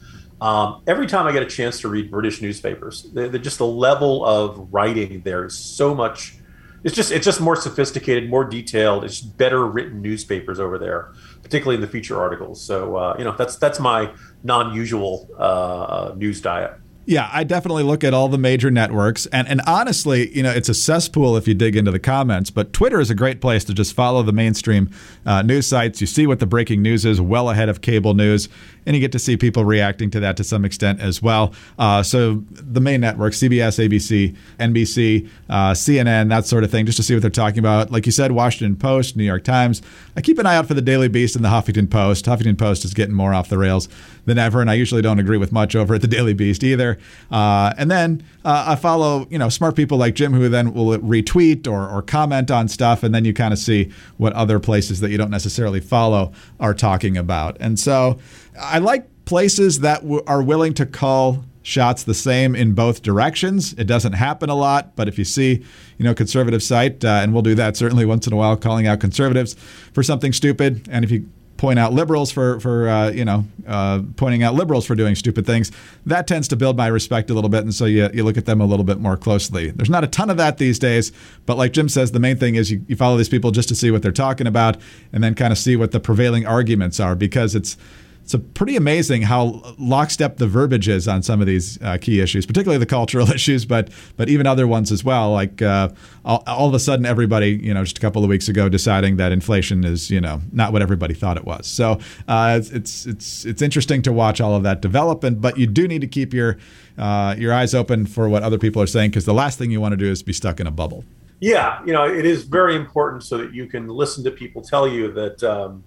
um, 0.41 0.83
every 0.87 1.07
time 1.07 1.26
I 1.26 1.33
get 1.33 1.43
a 1.43 1.47
chance 1.47 1.81
to 1.83 1.88
read 1.88 2.11
British 2.11 2.41
newspapers, 2.41 3.11
the, 3.12 3.29
the, 3.29 3.38
just 3.38 3.59
the 3.59 3.66
level 3.66 4.25
of 4.25 4.73
writing 4.73 5.20
there 5.23 5.44
is 5.44 5.57
so 5.57 5.94
much 5.94 6.38
it's 6.85 6.95
just 6.95 7.12
it's 7.12 7.25
just 7.25 7.40
more 7.40 7.57
sophisticated, 7.57 8.29
more 8.29 8.45
detailed. 8.45 9.05
It's 9.05 9.21
better 9.21 9.66
written 9.66 10.03
newspapers 10.03 10.59
over 10.59 10.79
there, 10.79 11.12
particularly 11.42 11.77
in 11.77 11.81
the 11.81 11.87
feature 11.87 12.21
articles. 12.21 12.64
So 12.64 12.97
uh, 12.97 13.16
you 13.18 13.25
know 13.25 13.35
that's 13.37 13.57
that's 13.57 13.79
my 13.79 14.12
non-usual 14.42 15.29
uh, 15.38 16.12
news 16.16 16.40
diet. 16.40 16.73
Yeah, 17.05 17.29
I 17.33 17.43
definitely 17.43 17.83
look 17.83 18.05
at 18.05 18.15
all 18.15 18.29
the 18.29 18.38
major 18.38 18.71
networks. 18.71 19.27
And, 19.27 19.49
and 19.49 19.61
honestly, 19.67 20.35
you 20.37 20.43
know, 20.43 20.53
it's 20.53 20.69
a 20.69 20.75
cesspool 20.75 21.37
if 21.37 21.49
you 21.49 21.55
dig 21.55 21.75
into 21.75 21.91
the 21.91 21.99
comments, 21.99 22.51
but 22.51 22.73
Twitter 22.73 23.01
is 23.01 23.11
a 23.11 23.15
great 23.15 23.41
place 23.41 23.65
to 23.65 23.75
just 23.75 23.93
follow 23.95 24.23
the 24.23 24.33
mainstream 24.33 24.88
uh, 25.27 25.43
news 25.43 25.67
sites. 25.67 26.01
You 26.01 26.07
see 26.07 26.29
what 26.29 26.38
the 26.38 26.47
breaking 26.47 26.81
news 26.81 27.05
is 27.05 27.21
well 27.21 27.51
ahead 27.51 27.69
of 27.69 27.81
cable 27.81 28.15
news 28.15 28.49
and 28.87 28.97
you 28.97 29.01
get 29.01 29.12
to 29.12 29.19
see 29.19 29.37
people 29.37 29.65
reacting 29.65 30.11
to 30.11 30.21
that 30.21 30.37
to 30.37 30.45
some 30.45 30.65
extent 30.65 31.01
as 31.01 31.23
well. 31.23 31.55
Uh, 31.79 32.03
so 32.03 32.43
the 32.49 32.81
main 32.81 33.01
networks, 33.01 33.38
CBS, 33.38 33.79
ABC, 33.79 34.37
NBC, 34.59 35.29
uh, 35.49 35.73
CNN, 35.73 36.29
that 36.31 36.47
sort 36.47 36.65
of 36.65 36.71
thing, 36.71 36.87
just 36.87 36.97
to 36.97 37.03
see 37.03 37.15
what 37.15 37.23
they're 37.23 37.31
talking 37.31 37.59
about. 37.59 37.91
Like 37.91 38.07
you 38.07 38.12
said, 38.12 38.33
Washington 38.33 38.77
Post, 38.77 39.17
New 39.17 39.25
York 39.25 39.45
Times. 39.45 39.83
I 40.17 40.21
keep 40.21 40.38
an 40.38 40.47
eye 40.47 40.57
out 40.57 40.67
for 40.67 40.75
the 40.75 40.83
Daily 40.83 41.09
Beast 41.09 41.37
and 41.37 41.45
the 41.45 41.49
Huffington 41.49 41.91
Post. 41.91 42.27
Huffington 42.27 42.59
Post 42.59 42.85
is 42.85 42.95
getting 42.95 43.15
more 43.15 43.33
off 43.35 43.49
the 43.49 43.59
rails 43.59 43.88
than 44.25 44.38
ever, 44.38 44.61
and 44.61 44.71
I 44.71 44.75
usually 44.75 45.03
don't 45.03 45.19
agree 45.19 45.38
with 45.38 45.53
much 45.53 45.75
over 45.77 45.95
at 45.95 46.01
the 46.01 46.09
Daily 46.09 46.35
Beast 46.35 46.65
either. 46.65 46.91
Uh, 47.31 47.72
and 47.78 47.90
then 47.90 48.22
uh, 48.44 48.64
I 48.68 48.76
follow, 48.76 49.26
you 49.31 49.38
know, 49.38 49.48
smart 49.48 49.76
people 49.76 49.98
like 49.98 50.14
Jim 50.14 50.33
who 50.33 50.48
then 50.48 50.74
will 50.74 50.98
retweet 50.98 51.66
or, 51.66 51.88
or 51.88 52.02
comment 52.02 52.50
on 52.50 52.68
stuff, 52.68 53.02
and 53.02 53.14
then 53.14 53.24
you 53.24 53.33
kind 53.33 53.52
of 53.52 53.59
see 53.59 53.90
what 54.16 54.33
other 54.33 54.59
places 54.59 55.00
that 55.00 55.11
you 55.11 55.18
don't 55.18 55.31
necessarily 55.31 55.81
follow 55.81 56.33
are 56.61 56.74
talking 56.74 57.16
about. 57.16 57.57
And 57.61 57.78
so 57.78 58.18
I 58.61 58.78
like 58.78 59.07
places 59.24 59.81
that 59.81 60.02
w- 60.02 60.22
are 60.26 60.42
willing 60.42 60.74
to 60.74 60.87
call 60.87 61.44
shots 61.62 62.02
the 62.02 62.14
same 62.14 62.57
in 62.57 62.74
both 62.74 63.02
directions. 63.02 63.72
It 63.74 63.85
doesn't 63.85 64.14
happen 64.14 64.50
a 64.50 64.55
lot, 64.55 64.96
but 64.96 65.07
if 65.09 65.16
you 65.16 65.24
see, 65.24 65.64
you 65.96 66.05
know, 66.05 66.14
conservative 66.14 66.62
site, 66.62 67.05
uh, 67.05 67.20
and 67.22 67.33
we'll 67.33 67.42
do 67.42 67.55
that 67.55 67.76
certainly 67.76 68.05
once 68.05 68.26
in 68.26 68.33
a 68.33 68.37
while, 68.37 68.57
calling 68.57 68.87
out 68.87 68.98
conservatives 68.98 69.55
for 69.92 70.02
something 70.02 70.33
stupid, 70.33 70.88
and 70.90 71.05
if 71.05 71.11
you 71.11 71.28
point 71.62 71.79
out 71.79 71.92
liberals 71.92 72.33
for 72.33 72.59
for 72.59 72.88
uh, 72.88 73.11
you 73.11 73.25
know 73.25 73.44
uh, 73.68 74.03
pointing 74.16 74.42
out 74.42 74.53
liberals 74.53 74.85
for 74.85 74.96
doing 74.96 75.14
stupid 75.14 75.46
things, 75.46 75.70
that 76.05 76.27
tends 76.27 76.48
to 76.48 76.57
build 76.57 76.77
my 76.77 76.88
respect 76.88 77.31
a 77.31 77.35
little 77.35 77.48
bit, 77.48 77.62
and 77.62 77.72
so 77.72 77.85
you, 77.85 78.11
you 78.12 78.25
look 78.25 78.37
at 78.37 78.46
them 78.46 78.61
a 78.61 78.66
little 78.66 78.85
bit 78.85 78.98
more 78.98 79.16
closely. 79.16 79.70
There's 79.70 79.88
not 79.88 80.03
a 80.03 80.09
ton 80.09 80.29
of 80.29 80.37
that 80.38 80.59
these 80.59 80.81
days, 80.81 81.12
but 81.46 81.57
like 81.57 81.72
Jim 81.72 81.88
says, 81.88 82.11
the 82.11 82.18
main 82.18 82.37
thing 82.37 82.57
is 82.57 82.72
you, 82.72 82.85
you 82.88 82.96
follow 82.96 83.16
these 83.16 83.29
people 83.29 83.53
just 83.53 83.68
to 83.68 83.77
see 83.77 83.92
what 83.92 84.03
they're 84.03 84.11
talking 84.11 84.48
about, 84.48 84.77
and 85.12 85.22
then 85.22 85.37
kind 85.37 85.53
of 85.53 85.59
see 85.59 85.77
what 85.77 85.92
the 85.92 86.01
prevailing 86.01 86.44
arguments 86.44 86.98
are, 86.98 87.14
because 87.14 87.55
it's 87.55 87.77
it's 88.23 88.35
pretty 88.55 88.77
amazing 88.77 89.23
how 89.23 89.75
lockstep 89.79 90.37
the 90.37 90.47
verbiage 90.47 90.89
is 90.89 91.09
on 91.09 91.23
some 91.23 91.41
of 91.41 91.47
these 91.47 91.81
uh, 91.83 91.99
key 92.01 92.21
issues, 92.21 92.47
particularly 92.47 92.79
the 92.79 92.87
cultural 92.87 93.31
issues, 93.33 93.65
but 93.65 93.91
but 94.17 94.29
even 94.29 94.47
other 94.47 94.67
ones 94.67 94.93
as 94.93 95.05
well. 95.05 95.33
Like 95.33 95.61
uh, 95.61 95.89
all, 96.25 96.43
all, 96.47 96.69
of 96.69 96.75
a 96.75 96.79
sudden, 96.79 97.05
everybody, 97.05 97.51
you 97.51 97.75
know, 97.75 97.83
just 97.83 97.99
a 97.99 98.01
couple 98.01 98.23
of 98.23 98.31
weeks 98.31 98.49
ago, 98.49 98.69
deciding 98.69 99.17
that 99.17 99.33
inflation 99.33 99.85
is, 99.85 100.11
you 100.11 100.21
know, 100.21 100.41
not 100.53 100.73
what 100.73 100.83
everybody 100.83 101.15
thought 101.15 101.37
it 101.37 101.45
was. 101.45 101.67
So 101.67 101.99
uh, 102.29 102.61
it's 102.63 103.07
it's 103.07 103.45
it's 103.45 103.63
interesting 103.63 104.03
to 104.03 104.13
watch 104.13 104.41
all 104.41 104.55
of 104.55 104.63
that 104.63 104.81
develop, 104.81 105.25
and 105.25 105.41
but 105.41 105.59
you 105.59 105.67
do 105.67 105.89
need 105.89 106.01
to 106.01 106.07
keep 106.09 106.33
your 106.33 106.59
uh, 106.99 107.35
your 107.37 107.53
eyes 107.53 107.75
open 107.75 108.07
for 108.07 108.29
what 108.29 108.43
other 108.43 108.59
people 108.59 108.81
are 108.81 108.87
saying 108.87 109.11
because 109.11 109.25
the 109.25 109.35
last 109.35 109.59
thing 109.59 109.71
you 109.71 109.81
want 109.81 109.93
to 109.93 109.97
do 109.97 110.11
is 110.11 110.23
be 110.23 110.33
stuck 110.33 110.61
in 110.61 110.67
a 110.67 110.71
bubble. 110.71 111.05
Yeah, 111.41 111.85
you 111.85 111.93
know, 111.93 112.05
it 112.05 112.25
is 112.25 112.45
very 112.45 112.77
important 112.77 113.25
so 113.25 113.37
that 113.39 113.53
you 113.53 113.67
can 113.67 113.89
listen 113.89 114.23
to 114.25 114.31
people 114.31 114.63
tell 114.63 114.87
you 114.87 115.11
that. 115.13 115.43
Um, 115.43 115.85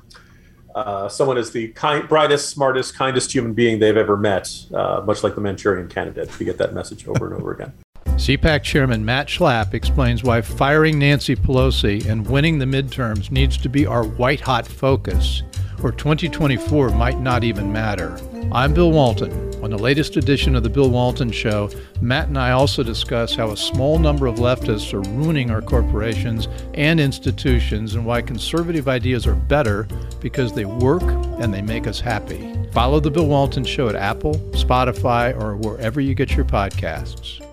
uh, 0.75 1.07
someone 1.07 1.37
is 1.37 1.51
the 1.51 1.69
kind, 1.69 2.07
brightest, 2.07 2.49
smartest, 2.49 2.95
kindest 2.95 3.33
human 3.33 3.53
being 3.53 3.79
they've 3.79 3.95
ever 3.95 4.17
met, 4.17 4.51
uh, 4.73 5.01
much 5.05 5.23
like 5.23 5.33
the 5.33 5.41
Manchurian 5.41 5.87
candidate. 5.87 6.29
You 6.37 6.45
get 6.45 6.57
that 6.57 6.73
message 6.73 7.07
over 7.07 7.25
and 7.25 7.35
over 7.35 7.53
again. 7.53 7.73
CPAC 8.05 8.63
Chairman 8.63 9.03
Matt 9.03 9.27
Schlapp 9.27 9.73
explains 9.73 10.23
why 10.23 10.41
firing 10.41 10.99
Nancy 10.99 11.35
Pelosi 11.35 12.05
and 12.05 12.27
winning 12.27 12.59
the 12.59 12.65
midterms 12.65 13.31
needs 13.31 13.57
to 13.57 13.69
be 13.69 13.85
our 13.85 14.03
white 14.03 14.41
hot 14.41 14.67
focus, 14.67 15.43
or 15.81 15.91
2024 15.91 16.89
might 16.89 17.19
not 17.19 17.43
even 17.43 17.71
matter. 17.71 18.17
I'm 18.51 18.73
Bill 18.73 18.91
Walton 18.91 19.54
On 19.65 19.71
the 19.71 19.79
latest 19.79 20.15
edition 20.15 20.55
of 20.55 20.61
The 20.61 20.69
Bill 20.69 20.91
Walton 20.91 21.31
Show, 21.31 21.71
Matt 21.99 22.27
and 22.27 22.37
I 22.37 22.51
also 22.51 22.83
discuss 22.83 23.33
how 23.33 23.49
a 23.49 23.57
small 23.57 23.97
number 23.97 24.27
of 24.27 24.35
leftists 24.35 24.93
are 24.93 25.01
ruining 25.09 25.49
our 25.49 25.59
corporations 25.59 26.47
and 26.75 26.99
institutions 26.99 27.95
and 27.95 28.05
why 28.05 28.21
conservative 28.21 28.87
ideas 28.87 29.25
are 29.25 29.33
better 29.33 29.87
because 30.21 30.53
they 30.53 30.65
work 30.65 31.01
and 31.01 31.51
they 31.51 31.63
make 31.63 31.87
us 31.87 31.99
happy. 31.99 32.53
Follow 32.73 32.99
The 32.99 33.09
Bill 33.09 33.25
Walton 33.25 33.65
Show 33.65 33.89
at 33.89 33.95
Apple, 33.95 34.35
Spotify, 34.51 35.35
or 35.35 35.57
wherever 35.57 35.99
you 35.99 36.13
get 36.13 36.35
your 36.35 36.45
podcasts. 36.45 37.43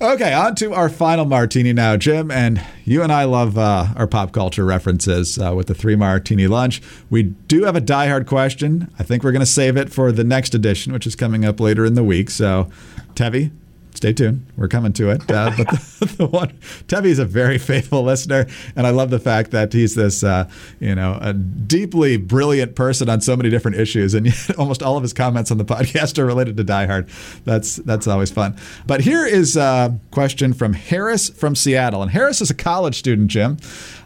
Okay, 0.00 0.32
on 0.32 0.54
to 0.54 0.72
our 0.74 0.88
final 0.88 1.24
martini 1.24 1.72
now, 1.72 1.96
Jim. 1.96 2.30
And 2.30 2.64
you 2.84 3.02
and 3.02 3.10
I 3.10 3.24
love 3.24 3.58
uh, 3.58 3.88
our 3.96 4.06
pop 4.06 4.30
culture 4.30 4.64
references 4.64 5.40
uh, 5.40 5.52
with 5.56 5.66
the 5.66 5.74
three 5.74 5.96
martini 5.96 6.46
lunch. 6.46 6.80
We 7.10 7.24
do 7.24 7.64
have 7.64 7.74
a 7.74 7.80
diehard 7.80 8.26
question. 8.26 8.92
I 8.96 9.02
think 9.02 9.24
we're 9.24 9.32
going 9.32 9.40
to 9.40 9.46
save 9.46 9.76
it 9.76 9.90
for 9.90 10.12
the 10.12 10.22
next 10.22 10.54
edition, 10.54 10.92
which 10.92 11.04
is 11.04 11.16
coming 11.16 11.44
up 11.44 11.58
later 11.58 11.84
in 11.84 11.94
the 11.94 12.04
week. 12.04 12.30
So, 12.30 12.70
Tevi, 13.14 13.50
stay 13.98 14.12
tuned. 14.12 14.46
We're 14.56 14.68
coming 14.68 14.92
to 14.94 15.10
it. 15.10 15.30
Uh, 15.30 15.52
but 15.56 15.68
the, 15.68 16.14
the 16.18 16.26
one, 16.26 16.58
is 17.04 17.18
a 17.18 17.24
very 17.24 17.58
faithful 17.58 18.02
listener, 18.02 18.46
and 18.74 18.86
I 18.86 18.90
love 18.90 19.10
the 19.10 19.18
fact 19.18 19.50
that 19.50 19.72
he's 19.72 19.94
this, 19.94 20.24
uh, 20.24 20.48
you 20.80 20.94
know, 20.94 21.18
a 21.20 21.34
deeply 21.34 22.16
brilliant 22.16 22.74
person 22.74 23.08
on 23.10 23.20
so 23.20 23.36
many 23.36 23.50
different 23.50 23.76
issues, 23.76 24.14
and 24.14 24.26
yet 24.26 24.50
almost 24.58 24.82
all 24.82 24.96
of 24.96 25.02
his 25.02 25.12
comments 25.12 25.50
on 25.50 25.58
the 25.58 25.64
podcast 25.64 26.18
are 26.18 26.24
related 26.24 26.56
to 26.56 26.64
Die 26.64 26.86
Hard. 26.86 27.08
That's 27.44 27.76
that's 27.76 28.06
always 28.06 28.30
fun. 28.30 28.56
But 28.86 29.02
here 29.02 29.26
is 29.26 29.56
a 29.56 29.98
question 30.12 30.54
from 30.54 30.72
Harris 30.72 31.28
from 31.28 31.54
Seattle, 31.54 32.00
and 32.02 32.10
Harris 32.10 32.40
is 32.40 32.50
a 32.50 32.54
college 32.54 32.96
student, 32.96 33.28
Jim. 33.30 33.58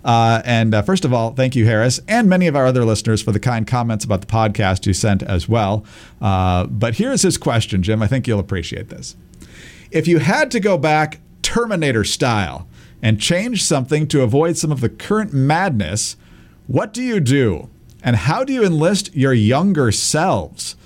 Uh, 0.05 0.43
and 0.45 0.75
uh, 0.75 0.83
first 0.83 1.05
of 1.05 1.13
all, 1.13 1.33
thank 1.33 1.55
you, 1.55 1.67
Harris, 1.67 2.01
and 2.09 2.29
many 2.29 2.47
of 2.47 2.57
our 2.57 2.67
other 2.67 2.85
listeners 2.85 3.23
for 3.23 3.31
the 3.31 3.39
kind 3.39 3.67
comments 3.67 4.05
about 4.05 4.21
the 4.21 4.27
podcast 4.27 4.87
you 4.87 4.93
sent 4.93 5.23
as 5.23 5.49
well. 5.49 5.85
Uh, 6.21 6.67
but 6.67 6.97
here's 6.97 7.23
his 7.23 7.39
question, 7.39 7.83
Jim. 7.83 8.03
I 8.03 8.07
think 8.07 8.27
you'll 8.27 8.41
appreciate 8.41 8.89
this. 8.89 9.17
If 9.93 10.09
you 10.09 10.21
had 10.21 10.51
to 10.53 10.61
go 10.61 10.79
back 10.79 11.21
Terminator 11.43 12.03
style 12.03 12.67
and 13.03 13.21
change 13.21 13.63
something 13.63 14.09
to 14.09 14.23
avoid 14.23 14.57
some 14.57 14.73
of 14.73 14.81
the 14.81 14.89
current 14.89 15.35
madness, 15.35 16.17
what 16.67 16.95
do 16.95 17.03
you 17.03 17.21
do? 17.21 17.69
And 18.03 18.17
how 18.17 18.43
do 18.43 18.55
you 18.55 18.65
enlist 18.65 19.15
your 19.15 19.35
younger 19.35 19.93
selves? 19.93 20.77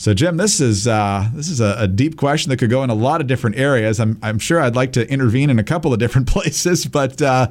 So, 0.00 0.14
Jim, 0.14 0.38
this 0.38 0.62
is 0.62 0.88
uh, 0.88 1.28
this 1.34 1.50
is 1.50 1.60
a, 1.60 1.76
a, 1.80 1.86
deep 1.86 2.16
question 2.16 2.48
that 2.48 2.56
could 2.56 2.70
go 2.70 2.82
in 2.82 2.88
a 2.88 2.94
lot 2.94 3.20
of 3.20 3.26
different 3.26 3.58
areas. 3.58 4.00
I'm, 4.00 4.18
I'm 4.22 4.38
sure 4.38 4.58
I'd 4.58 4.74
like 4.74 4.94
to 4.94 5.06
intervene 5.10 5.50
in 5.50 5.58
a 5.58 5.62
couple 5.62 5.92
of 5.92 5.98
different 5.98 6.26
places, 6.26 6.86
but 6.86 7.20
uh, 7.20 7.48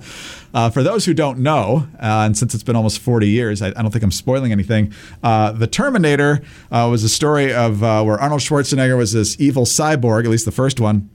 uh, 0.51 0.71
for 0.71 0.81
those 0.81 1.05
who 1.05 1.13
don't 1.13 1.37
know, 1.37 1.87
uh, 2.01 2.25
and 2.25 2.35
since 2.35 2.55
it's 2.55 2.63
been 2.63 2.75
almost 2.75 3.01
40 3.01 3.29
years, 3.29 3.61
I, 3.61 3.67
I 3.67 3.83
don't 3.83 3.91
think 3.91 4.03
I'm 4.03 4.09
spoiling 4.09 4.51
anything. 4.51 4.91
Uh, 5.21 5.51
the 5.51 5.67
Terminator 5.67 6.41
uh, 6.71 6.87
was 6.89 7.03
a 7.03 7.09
story 7.09 7.53
of 7.53 7.81
where 7.81 8.19
Arnold 8.19 8.41
Schwarzenegger 8.41 8.97
was 8.97 9.13
this 9.13 9.39
evil 9.39 9.65
cyborg, 9.65 10.23
at 10.23 10.31
least 10.31 10.45
the 10.45 10.51
first 10.51 10.79
one, 10.79 11.07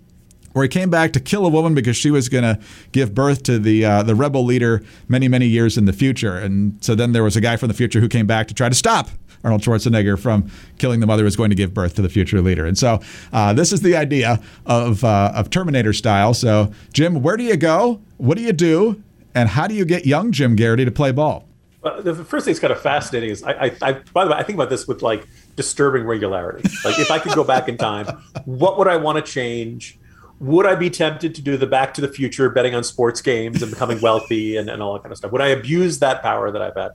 where 0.53 0.63
he 0.63 0.69
came 0.69 0.89
back 0.89 1.13
to 1.15 1.21
kill 1.21 1.45
a 1.45 1.51
woman 1.51 1.75
because 1.75 1.97
she 1.97 2.13
was 2.13 2.29
going 2.29 2.45
to 2.45 2.61
give 2.93 3.13
birth 3.13 3.43
to 3.43 3.59
the 3.59 3.85
uh, 3.85 4.03
the 4.05 4.15
rebel 4.15 4.45
leader 4.45 4.85
many 5.09 5.27
many 5.27 5.47
years 5.47 5.77
in 5.77 5.85
the 5.85 5.93
future. 5.93 6.37
And 6.37 6.79
so 6.83 6.95
then 6.95 7.11
there 7.11 7.25
was 7.25 7.35
a 7.37 7.41
guy 7.41 7.57
from 7.57 7.67
the 7.67 7.75
future 7.75 7.99
who 7.99 8.09
came 8.09 8.29
back 8.29 8.47
to 8.47 8.55
try 8.55 8.69
to 8.69 8.75
stop 8.75 9.09
Arnold 9.45 9.63
Schwarzenegger 9.63 10.19
from 10.19 10.51
killing 10.79 11.01
the 11.01 11.07
mother 11.07 11.23
was 11.23 11.37
going 11.37 11.51
to 11.51 11.57
give 11.57 11.73
birth 11.73 11.95
to 11.97 12.03
the 12.03 12.09
future 12.09 12.41
leader. 12.41 12.67
And 12.67 12.77
so 12.77 13.01
uh, 13.33 13.53
this 13.53 13.73
is 13.73 13.83
the 13.83 13.95
idea 13.95 14.41
of, 14.67 15.05
uh, 15.05 15.33
of 15.35 15.51
Terminator 15.51 15.93
style. 15.93 16.35
So, 16.35 16.73
Jim, 16.93 17.23
where 17.23 17.37
do 17.37 17.45
you 17.45 17.57
go? 17.57 18.01
What 18.17 18.39
do 18.39 18.43
you 18.43 18.53
do? 18.53 19.03
And 19.35 19.51
how 19.51 19.67
do 19.67 19.75
you 19.75 19.85
get 19.85 20.07
young 20.07 20.33
Jim 20.33 20.57
Geraghty 20.57 20.85
to 20.85 20.91
play 20.91 21.13
ball? 21.13 21.47
Uh, 21.83 22.01
the 22.01 22.15
first 22.15 22.47
thing 22.47 22.53
that's 22.53 22.61
kind 22.61 22.73
of 22.73 22.81
fascinating 22.81 23.29
is 23.29 23.43
I, 23.43 23.53
I, 23.53 23.77
I, 23.83 23.93
by 24.15 24.25
the 24.25 24.31
way, 24.31 24.37
I 24.39 24.43
think 24.43 24.57
about 24.57 24.71
this 24.71 24.89
with 24.89 25.03
like 25.03 25.29
disturbing 25.55 26.05
regularity. 26.05 26.67
Like 26.85 26.99
if 26.99 27.11
I 27.11 27.19
could 27.19 27.35
go 27.35 27.45
back 27.45 27.69
in 27.69 27.77
time, 27.77 28.07
what 28.47 28.79
would 28.79 28.89
I 28.89 28.97
want 28.97 29.25
to 29.25 29.31
change? 29.31 29.99
Would 30.41 30.67
I 30.67 30.75
be 30.77 30.89
tempted 30.89 31.35
to 31.35 31.43
do 31.43 31.57
the 31.57 31.67
Back 31.67 31.93
to 31.95 32.01
the 32.01 32.09
Future, 32.09 32.49
betting 32.49 32.75
on 32.75 32.85
sports 32.85 33.21
games 33.21 33.63
and 33.63 33.71
becoming 33.71 34.01
wealthy 34.01 34.57
and, 34.57 34.71
and 34.71 34.83
all 34.83 34.95
that 34.95 35.03
kind 35.03 35.13
of 35.13 35.19
stuff? 35.19 35.31
Would 35.33 35.43
I 35.43 35.49
abuse 35.49 35.99
that 35.99 36.23
power 36.23 36.51
that 36.51 36.63
I've 36.63 36.75
had? 36.75 36.93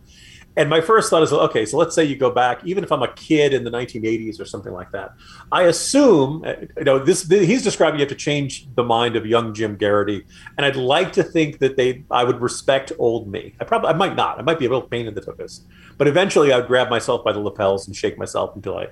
And 0.60 0.70
my 0.70 0.82
first 0.82 1.10
thought 1.10 1.24
is, 1.24 1.32
okay, 1.32 1.66
so 1.66 1.78
let's 1.78 1.96
say 1.96 2.04
you 2.04 2.18
go 2.18 2.30
back, 2.30 2.60
even 2.66 2.84
if 2.84 2.92
I'm 2.92 3.02
a 3.02 3.14
kid 3.14 3.54
in 3.54 3.64
the 3.64 3.72
1980s 3.72 4.42
or 4.42 4.46
something 4.46 4.74
like 4.74 4.92
that. 4.92 5.14
I 5.54 5.64
assume, 5.64 6.44
uh, 6.46 6.56
you 6.78 6.84
know, 6.84 7.00
this 7.00 7.30
he's 7.30 7.64
describing 7.64 8.02
you 8.02 8.04
have 8.04 8.10
to 8.10 8.16
change 8.16 8.68
the 8.76 8.84
mind 8.84 9.16
of 9.16 9.26
young 9.26 9.54
Jim 9.54 9.78
Geraghty, 9.78 10.26
and 10.58 10.66
I'd 10.66 10.76
like 10.76 11.14
to 11.14 11.24
think 11.24 11.60
that 11.60 11.78
they, 11.78 12.04
I 12.12 12.26
would 12.26 12.42
respect 12.42 12.92
old 13.00 13.32
me. 13.32 13.56
I 13.62 13.64
probably, 13.64 13.92
I 13.92 13.94
might 13.94 14.18
not. 14.18 14.38
I 14.38 14.42
might 14.42 14.60
be 14.60 14.66
a 14.66 14.70
real 14.70 14.82
pain 14.82 15.08
in 15.08 15.14
the 15.14 15.22
tuchus, 15.22 15.62
but 15.98 16.10
eventually 16.10 16.52
I 16.52 16.58
would 16.58 16.68
grab 16.68 16.90
myself 16.90 17.24
by 17.24 17.32
the 17.32 17.40
lapels 17.40 17.88
and 17.88 17.96
shake 17.96 18.18
myself 18.18 18.54
until 18.54 18.78
I 18.78 18.88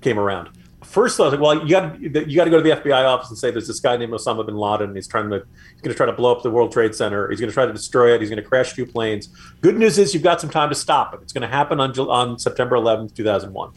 came 0.00 0.18
around 0.18 0.48
first 0.84 1.18
I 1.18 1.24
was 1.24 1.32
like, 1.32 1.40
well, 1.40 1.62
you 1.62 1.70
got 1.70 2.00
you 2.00 2.36
got 2.36 2.44
to 2.44 2.50
go 2.50 2.56
to 2.58 2.62
the 2.62 2.70
FBI 2.70 3.04
office 3.04 3.28
and 3.28 3.38
say 3.38 3.50
there's 3.50 3.66
this 3.66 3.80
guy 3.80 3.96
named 3.96 4.12
Osama 4.12 4.44
bin 4.44 4.56
Laden. 4.56 4.88
And 4.88 4.96
he's 4.96 5.08
trying 5.08 5.30
to 5.30 5.44
he's 5.72 5.80
going 5.80 5.92
to 5.92 5.94
try 5.94 6.06
to 6.06 6.12
blow 6.12 6.34
up 6.34 6.42
the 6.42 6.50
World 6.50 6.72
Trade 6.72 6.94
Center. 6.94 7.28
He's 7.30 7.40
going 7.40 7.50
to 7.50 7.54
try 7.54 7.66
to 7.66 7.72
destroy 7.72 8.14
it. 8.14 8.20
He's 8.20 8.30
going 8.30 8.42
to 8.42 8.48
crash 8.48 8.74
two 8.74 8.86
planes. 8.86 9.28
Good 9.60 9.78
news 9.78 9.98
is 9.98 10.14
you've 10.14 10.22
got 10.22 10.40
some 10.40 10.50
time 10.50 10.68
to 10.68 10.74
stop 10.74 11.14
it. 11.14 11.20
It's 11.22 11.32
going 11.32 11.42
to 11.42 11.48
happen 11.48 11.80
on 11.80 11.98
on 11.98 12.38
September 12.38 12.76
11th, 12.76 13.14
2001. 13.14 13.72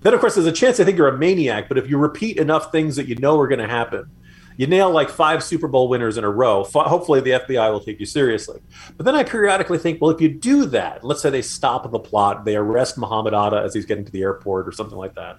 Then 0.00 0.14
of 0.14 0.20
course 0.20 0.34
there's 0.34 0.46
a 0.46 0.52
chance 0.52 0.78
I 0.80 0.84
think 0.84 0.96
you're 0.96 1.08
a 1.08 1.18
maniac, 1.18 1.68
but 1.68 1.78
if 1.78 1.88
you 1.88 1.98
repeat 1.98 2.36
enough 2.36 2.70
things 2.70 2.96
that 2.96 3.08
you 3.08 3.16
know 3.16 3.38
are 3.38 3.48
going 3.48 3.58
to 3.58 3.66
happen, 3.66 4.10
you 4.56 4.66
nail 4.66 4.90
like 4.90 5.08
five 5.08 5.44
Super 5.44 5.68
Bowl 5.68 5.88
winners 5.88 6.16
in 6.18 6.24
a 6.24 6.30
row. 6.30 6.64
Hopefully, 6.64 7.20
the 7.20 7.30
FBI 7.30 7.70
will 7.70 7.80
take 7.80 8.00
you 8.00 8.06
seriously. 8.06 8.60
But 8.96 9.06
then 9.06 9.14
I 9.14 9.22
periodically 9.22 9.78
think, 9.78 10.00
well, 10.00 10.10
if 10.10 10.20
you 10.20 10.28
do 10.28 10.66
that, 10.66 11.04
let's 11.04 11.22
say 11.22 11.30
they 11.30 11.42
stop 11.42 11.88
the 11.90 11.98
plot, 12.00 12.44
they 12.44 12.56
arrest 12.56 12.98
Muhammad 12.98 13.34
Atta 13.34 13.58
as 13.58 13.72
he's 13.72 13.86
getting 13.86 14.04
to 14.04 14.10
the 14.10 14.22
airport 14.22 14.66
or 14.66 14.72
something 14.72 14.98
like 14.98 15.14
that 15.14 15.38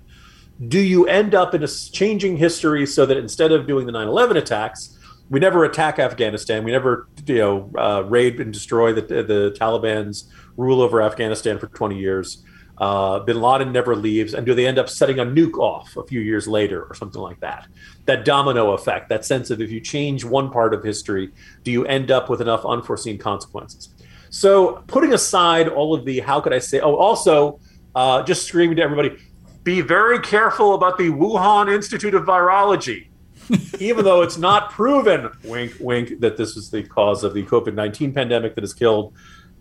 do 0.68 0.80
you 0.80 1.08
end 1.08 1.34
up 1.34 1.54
in 1.54 1.64
a 1.64 1.68
changing 1.68 2.36
history 2.36 2.86
so 2.86 3.06
that 3.06 3.18
instead 3.18 3.52
of 3.52 3.66
doing 3.66 3.86
the 3.86 3.94
9-11 3.94 4.36
attacks 4.36 4.98
we 5.30 5.40
never 5.40 5.64
attack 5.64 6.00
afghanistan 6.00 6.64
we 6.64 6.72
never 6.72 7.08
you 7.26 7.36
know 7.36 7.72
uh, 7.78 8.04
raid 8.08 8.40
and 8.40 8.52
destroy 8.52 8.92
the, 8.92 9.02
the 9.02 9.56
taliban's 9.58 10.30
rule 10.58 10.82
over 10.82 11.02
afghanistan 11.02 11.58
for 11.58 11.68
20 11.68 11.98
years. 11.98 12.44
Uh, 12.78 13.20
bin 13.20 13.42
laden 13.42 13.74
never 13.74 13.94
leaves 13.94 14.34
and 14.34 14.46
do 14.46 14.54
they 14.54 14.66
end 14.66 14.80
up 14.80 14.88
setting 14.88 15.20
a 15.20 15.26
nuke 15.26 15.58
off 15.58 15.98
a 15.98 16.04
few 16.06 16.22
years 16.22 16.48
later 16.48 16.84
or 16.84 16.94
something 16.96 17.22
like 17.22 17.38
that? 17.42 17.68
That 18.06 18.24
domino 18.24 18.72
effect 18.72 19.10
that 19.10 19.26
sense 19.26 19.50
of 19.50 19.62
if 19.62 19.70
you 19.70 19.82
change 19.82 20.24
one 20.24 20.50
part 20.50 20.74
of 20.74 20.82
history 20.82 21.32
do 21.64 21.72
you 21.72 21.86
end 21.86 22.10
up 22.10 22.30
with 22.30 22.40
enough 22.40 22.66
unforeseen 22.66 23.18
consequences? 23.18 23.90
So 24.30 24.84
putting 24.88 25.14
aside 25.14 25.68
all 25.68 25.94
of 25.94 26.06
the 26.06 26.22
how 26.22 26.40
could 26.40 26.54
i 26.54 26.60
say 26.60 26.80
oh 26.80 26.96
also 26.96 27.60
uh, 27.96 28.24
just 28.24 28.46
screaming 28.46 28.78
to 28.78 28.82
everybody 28.82 29.18
be 29.64 29.82
very 29.82 30.20
careful 30.20 30.74
about 30.74 30.98
the 30.98 31.10
Wuhan 31.10 31.74
Institute 31.74 32.16
of 32.16 32.24
Virology. 32.24 33.08
Even 33.80 34.06
though 34.06 34.22
it's 34.22 34.38
not 34.38 34.72
proven, 34.72 35.30
wink, 35.44 35.76
wink, 35.80 36.20
that 36.20 36.38
this 36.38 36.56
is 36.56 36.70
the 36.70 36.84
cause 36.84 37.24
of 37.24 37.34
the 37.34 37.44
COVID 37.44 37.74
19 37.74 38.14
pandemic 38.14 38.56
that 38.56 38.62
has 38.64 38.74
killed, 38.74 39.14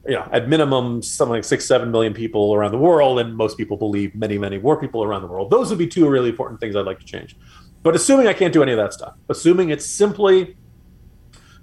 you 0.07 0.15
know, 0.15 0.29
at 0.31 0.49
minimum, 0.49 1.03
something 1.03 1.33
like 1.33 1.45
six, 1.45 1.65
seven 1.65 1.91
million 1.91 2.13
people 2.13 2.55
around 2.55 2.73
the 2.73 2.79
world. 2.79 3.19
And 3.19 3.35
most 3.35 3.57
people 3.57 3.77
believe 3.77 4.15
many, 4.15 4.37
many 4.39 4.59
more 4.59 4.79
people 4.79 5.03
around 5.03 5.23
the 5.23 5.29
world. 5.29 5.51
Those 5.51 5.71
would 5.71 5.79
be 5.79 5.87
two 5.87 6.09
really 6.09 6.29
important 6.29 6.61
things 6.61 6.77
I'd 6.77 6.87
like 6.87 7.01
to 7.01 7.07
change. 7.07 7.37
But 7.83 7.95
assuming 7.95 8.27
I 8.27 8.35
can't 8.35 8.53
do 8.53 8.63
any 8.63 8.73
of 8.73 8.79
that 8.79 8.93
stuff, 8.93 9.15
assuming 9.29 9.71
it's 9.71 9.87
simply 9.87 10.57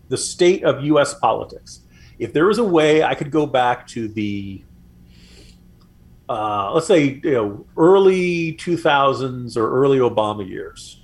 the 0.09 0.17
state 0.17 0.63
of 0.63 0.83
US 0.83 1.13
politics, 1.15 1.81
if 2.17 2.33
there 2.33 2.45
was 2.45 2.57
a 2.57 2.63
way 2.63 3.03
I 3.03 3.13
could 3.13 3.31
go 3.31 3.45
back 3.45 3.85
to 3.87 4.07
the 4.07 4.63
uh, 6.29 6.71
let's 6.73 6.87
say 6.87 7.19
you 7.23 7.31
know 7.31 7.65
early 7.77 8.53
2000s 8.53 9.57
or 9.57 9.81
early 9.81 9.99
Obama 9.99 10.47
years, 10.47 11.01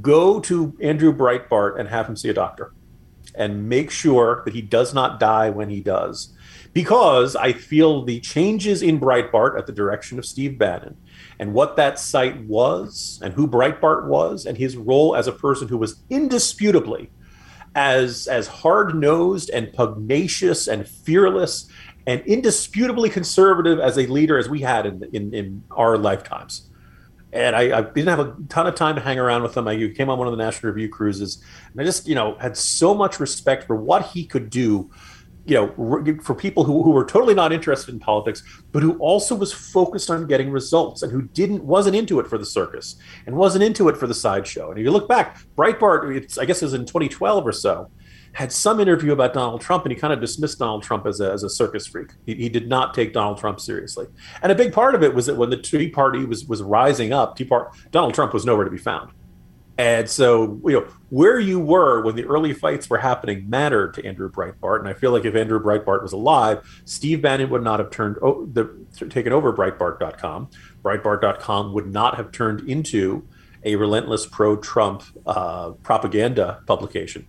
go 0.00 0.40
to 0.40 0.76
Andrew 0.80 1.12
Breitbart 1.12 1.78
and 1.78 1.88
have 1.88 2.08
him 2.08 2.16
see 2.16 2.28
a 2.28 2.34
doctor, 2.34 2.72
and 3.34 3.68
make 3.68 3.90
sure 3.90 4.42
that 4.44 4.54
he 4.54 4.62
does 4.62 4.94
not 4.94 5.18
die 5.18 5.50
when 5.50 5.68
he 5.68 5.80
does, 5.80 6.34
because 6.72 7.34
I 7.34 7.52
feel 7.52 8.04
the 8.04 8.20
changes 8.20 8.82
in 8.82 9.00
Breitbart 9.00 9.58
at 9.58 9.66
the 9.66 9.72
direction 9.72 10.18
of 10.18 10.26
Steve 10.26 10.58
Bannon 10.58 10.96
and 11.38 11.52
what 11.52 11.76
that 11.76 11.98
site 11.98 12.40
was 12.44 13.20
and 13.22 13.34
who 13.34 13.48
Breitbart 13.48 14.06
was 14.06 14.46
and 14.46 14.56
his 14.56 14.76
role 14.76 15.16
as 15.16 15.26
a 15.26 15.32
person 15.32 15.68
who 15.68 15.78
was 15.78 16.02
indisputably 16.10 17.10
as 17.74 18.26
as 18.26 18.46
hard 18.48 18.94
nosed 18.94 19.50
and 19.50 19.72
pugnacious 19.72 20.66
and 20.66 20.88
fearless 20.88 21.68
and 22.08 22.22
indisputably 22.22 23.10
conservative 23.10 23.78
as 23.78 23.98
a 23.98 24.06
leader 24.06 24.38
as 24.38 24.48
we 24.48 24.62
had 24.62 24.86
in 24.86 25.04
in, 25.12 25.34
in 25.34 25.62
our 25.70 25.98
lifetimes. 25.98 26.70
And 27.30 27.54
I, 27.54 27.78
I, 27.78 27.82
didn't 27.82 28.08
have 28.08 28.20
a 28.20 28.34
ton 28.48 28.66
of 28.66 28.74
time 28.74 28.94
to 28.94 29.02
hang 29.02 29.18
around 29.18 29.42
with 29.42 29.54
him. 29.54 29.68
I 29.68 29.76
came 29.94 30.08
on 30.08 30.18
one 30.18 30.26
of 30.26 30.32
the 30.32 30.42
National 30.42 30.72
Review 30.72 30.88
cruises, 30.88 31.44
and 31.70 31.80
I 31.80 31.84
just 31.84 32.08
you 32.08 32.14
know 32.14 32.36
had 32.36 32.56
so 32.56 32.94
much 32.94 33.20
respect 33.20 33.66
for 33.66 33.76
what 33.76 34.06
he 34.06 34.24
could 34.24 34.48
do. 34.48 34.90
You 35.44 35.54
know, 35.54 36.20
for 36.22 36.34
people 36.34 36.64
who, 36.64 36.82
who 36.82 36.90
were 36.90 37.06
totally 37.06 37.32
not 37.32 37.54
interested 37.54 37.94
in 37.94 38.00
politics, 38.00 38.42
but 38.70 38.82
who 38.82 38.98
also 38.98 39.34
was 39.34 39.50
focused 39.50 40.10
on 40.10 40.26
getting 40.26 40.50
results 40.50 41.02
and 41.02 41.10
who 41.10 41.22
didn't 41.22 41.64
wasn't 41.64 41.96
into 41.96 42.20
it 42.20 42.26
for 42.26 42.36
the 42.36 42.44
circus 42.44 42.96
and 43.26 43.34
wasn't 43.34 43.64
into 43.64 43.88
it 43.88 43.96
for 43.96 44.06
the 44.06 44.14
sideshow. 44.14 44.70
And 44.70 44.78
if 44.78 44.84
you 44.84 44.90
look 44.90 45.08
back, 45.08 45.38
Breitbart, 45.56 46.14
it's 46.14 46.36
I 46.36 46.44
guess 46.44 46.60
it 46.60 46.66
was 46.66 46.74
in 46.74 46.84
2012 46.84 47.46
or 47.46 47.52
so, 47.52 47.90
had 48.38 48.52
some 48.52 48.78
interview 48.78 49.10
about 49.12 49.34
Donald 49.34 49.60
Trump, 49.60 49.84
and 49.84 49.92
he 49.92 49.98
kind 49.98 50.12
of 50.12 50.20
dismissed 50.20 50.60
Donald 50.60 50.84
Trump 50.84 51.06
as 51.06 51.18
a, 51.20 51.32
as 51.32 51.42
a 51.42 51.50
circus 51.50 51.88
freak. 51.88 52.10
He, 52.24 52.36
he 52.36 52.48
did 52.48 52.68
not 52.68 52.94
take 52.94 53.12
Donald 53.12 53.38
Trump 53.38 53.58
seriously, 53.58 54.06
and 54.42 54.52
a 54.52 54.54
big 54.54 54.72
part 54.72 54.94
of 54.94 55.02
it 55.02 55.12
was 55.12 55.26
that 55.26 55.34
when 55.34 55.50
the 55.50 55.56
Tea 55.56 55.90
Party 55.90 56.24
was 56.24 56.44
was 56.44 56.62
rising 56.62 57.12
up, 57.12 57.36
Tea 57.36 57.44
Party, 57.44 57.76
Donald 57.90 58.14
Trump 58.14 58.32
was 58.32 58.44
nowhere 58.44 58.64
to 58.64 58.70
be 58.70 58.78
found. 58.78 59.10
And 59.76 60.08
so, 60.08 60.60
you 60.64 60.72
know, 60.72 60.86
where 61.10 61.40
you 61.40 61.58
were 61.58 62.02
when 62.02 62.14
the 62.14 62.24
early 62.26 62.52
fights 62.52 62.88
were 62.88 62.98
happening 62.98 63.48
mattered 63.48 63.94
to 63.94 64.04
Andrew 64.04 64.30
Breitbart. 64.30 64.80
And 64.80 64.88
I 64.88 64.92
feel 64.92 65.12
like 65.12 65.24
if 65.24 65.36
Andrew 65.36 65.60
Breitbart 65.60 66.02
was 66.02 66.12
alive, 66.12 66.68
Steve 66.84 67.22
Bannon 67.22 67.48
would 67.50 67.62
not 67.62 67.78
have 67.78 67.90
turned 67.90 68.16
the, 68.16 68.68
taken 69.08 69.32
over 69.32 69.52
Breitbart.com. 69.52 70.50
Breitbart.com 70.82 71.72
would 71.72 71.92
not 71.92 72.16
have 72.16 72.32
turned 72.32 72.68
into 72.68 73.26
a 73.64 73.76
relentless 73.76 74.26
pro-Trump 74.26 75.02
uh, 75.26 75.70
propaganda 75.82 76.60
publication. 76.66 77.26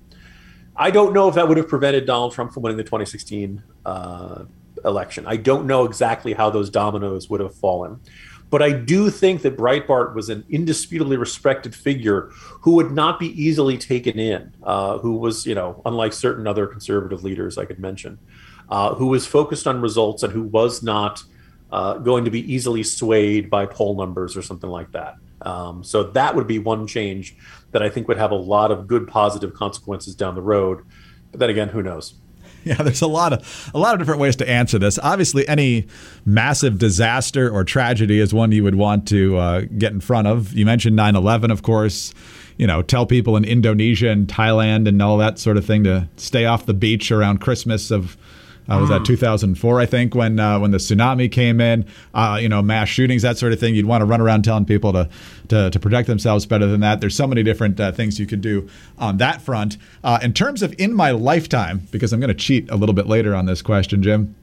I 0.79 0.91
don't 0.91 1.13
know 1.13 1.27
if 1.27 1.35
that 1.35 1.45
would 1.45 1.57
have 1.57 1.67
prevented 1.67 2.05
Donald 2.05 2.33
Trump 2.33 2.53
from 2.53 2.63
winning 2.63 2.77
the 2.77 2.83
2016 2.83 3.61
uh, 3.85 4.45
election. 4.85 5.25
I 5.27 5.35
don't 5.35 5.67
know 5.67 5.83
exactly 5.83 6.31
how 6.33 6.49
those 6.49 6.69
dominoes 6.69 7.29
would 7.29 7.41
have 7.41 7.53
fallen. 7.53 7.99
But 8.49 8.63
I 8.63 8.71
do 8.71 9.09
think 9.09 9.41
that 9.41 9.57
Breitbart 9.57 10.15
was 10.15 10.29
an 10.29 10.45
indisputably 10.49 11.17
respected 11.17 11.75
figure 11.75 12.29
who 12.61 12.75
would 12.75 12.91
not 12.91 13.19
be 13.19 13.27
easily 13.27 13.77
taken 13.77 14.17
in, 14.17 14.53
uh, 14.63 14.97
who 14.99 15.17
was, 15.17 15.45
you 15.45 15.53
know, 15.53 15.81
unlike 15.85 16.13
certain 16.13 16.47
other 16.47 16.65
conservative 16.65 17.23
leaders 17.23 17.57
I 17.57 17.65
could 17.65 17.79
mention, 17.79 18.17
uh, 18.69 18.95
who 18.95 19.07
was 19.07 19.27
focused 19.27 19.67
on 19.67 19.81
results 19.81 20.23
and 20.23 20.31
who 20.31 20.43
was 20.43 20.81
not 20.81 21.21
uh, 21.71 21.97
going 21.97 22.25
to 22.25 22.31
be 22.31 22.51
easily 22.51 22.83
swayed 22.83 23.49
by 23.49 23.65
poll 23.65 23.95
numbers 23.95 24.35
or 24.35 24.41
something 24.41 24.69
like 24.69 24.93
that. 24.93 25.15
Um, 25.41 25.83
so 25.83 26.03
that 26.03 26.35
would 26.35 26.47
be 26.47 26.59
one 26.59 26.87
change 26.87 27.35
that 27.71 27.81
I 27.81 27.89
think 27.89 28.07
would 28.07 28.17
have 28.17 28.31
a 28.31 28.35
lot 28.35 28.71
of 28.71 28.87
good 28.87 29.07
positive 29.07 29.53
consequences 29.53 30.15
down 30.15 30.35
the 30.35 30.41
road. 30.41 30.83
But 31.31 31.39
then 31.39 31.49
again, 31.49 31.69
who 31.69 31.83
knows? 31.83 32.15
Yeah, 32.65 32.75
there's 32.75 33.01
a 33.01 33.07
lot 33.07 33.31
of 33.31 33.71
a 33.73 33.79
lot 33.79 33.93
of 33.93 33.99
different 33.99 34.19
ways 34.19 34.35
to 34.37 34.49
answer 34.49 34.77
this. 34.77 34.99
Obviously, 35.01 35.47
any 35.47 35.87
massive 36.25 36.77
disaster 36.77 37.49
or 37.49 37.63
tragedy 37.63 38.19
is 38.19 38.33
one 38.33 38.51
you 38.51 38.63
would 38.63 38.75
want 38.75 39.07
to 39.07 39.37
uh, 39.37 39.61
get 39.77 39.93
in 39.93 40.01
front 40.01 40.27
of. 40.27 40.53
You 40.53 40.65
mentioned 40.65 40.97
9/11, 40.97 41.51
of 41.51 41.63
course. 41.63 42.13
You 42.57 42.67
know, 42.67 42.81
tell 42.81 43.05
people 43.05 43.37
in 43.37 43.45
Indonesia 43.45 44.09
and 44.09 44.27
Thailand 44.27 44.89
and 44.89 45.01
all 45.01 45.17
that 45.19 45.39
sort 45.39 45.55
of 45.55 45.65
thing 45.65 45.85
to 45.85 46.09
stay 46.17 46.45
off 46.45 46.65
the 46.65 46.73
beach 46.73 47.11
around 47.11 47.39
Christmas 47.39 47.91
of 47.91 48.17
uh, 48.69 48.79
was 48.79 48.89
that 48.89 48.99
hmm. 48.99 49.05
2004, 49.05 49.79
I 49.79 49.85
think, 49.85 50.13
when 50.13 50.39
uh, 50.39 50.59
when 50.59 50.71
the 50.71 50.77
tsunami 50.77 51.31
came 51.31 51.59
in? 51.59 51.85
Uh, 52.13 52.37
you 52.39 52.47
know, 52.47 52.61
mass 52.61 52.87
shootings, 52.87 53.23
that 53.23 53.37
sort 53.37 53.51
of 53.51 53.59
thing. 53.59 53.75
You'd 53.75 53.85
want 53.85 54.01
to 54.01 54.05
run 54.05 54.21
around 54.21 54.43
telling 54.43 54.65
people 54.65 54.93
to 54.93 55.09
to, 55.49 55.69
to 55.71 55.79
protect 55.79 56.07
themselves 56.07 56.45
better 56.45 56.67
than 56.67 56.81
that. 56.81 57.01
There's 57.01 57.15
so 57.15 57.27
many 57.27 57.41
different 57.41 57.79
uh, 57.79 57.91
things 57.91 58.19
you 58.19 58.27
could 58.27 58.41
do 58.41 58.69
on 58.97 59.17
that 59.17 59.41
front. 59.41 59.77
Uh, 60.03 60.19
in 60.21 60.33
terms 60.33 60.61
of 60.61 60.73
in 60.77 60.93
my 60.93 61.11
lifetime, 61.11 61.87
because 61.91 62.13
I'm 62.13 62.19
going 62.19 62.29
to 62.29 62.33
cheat 62.33 62.69
a 62.69 62.75
little 62.75 62.93
bit 62.93 63.07
later 63.07 63.33
on 63.33 63.47
this 63.47 63.61
question, 63.61 64.03
Jim, 64.03 64.35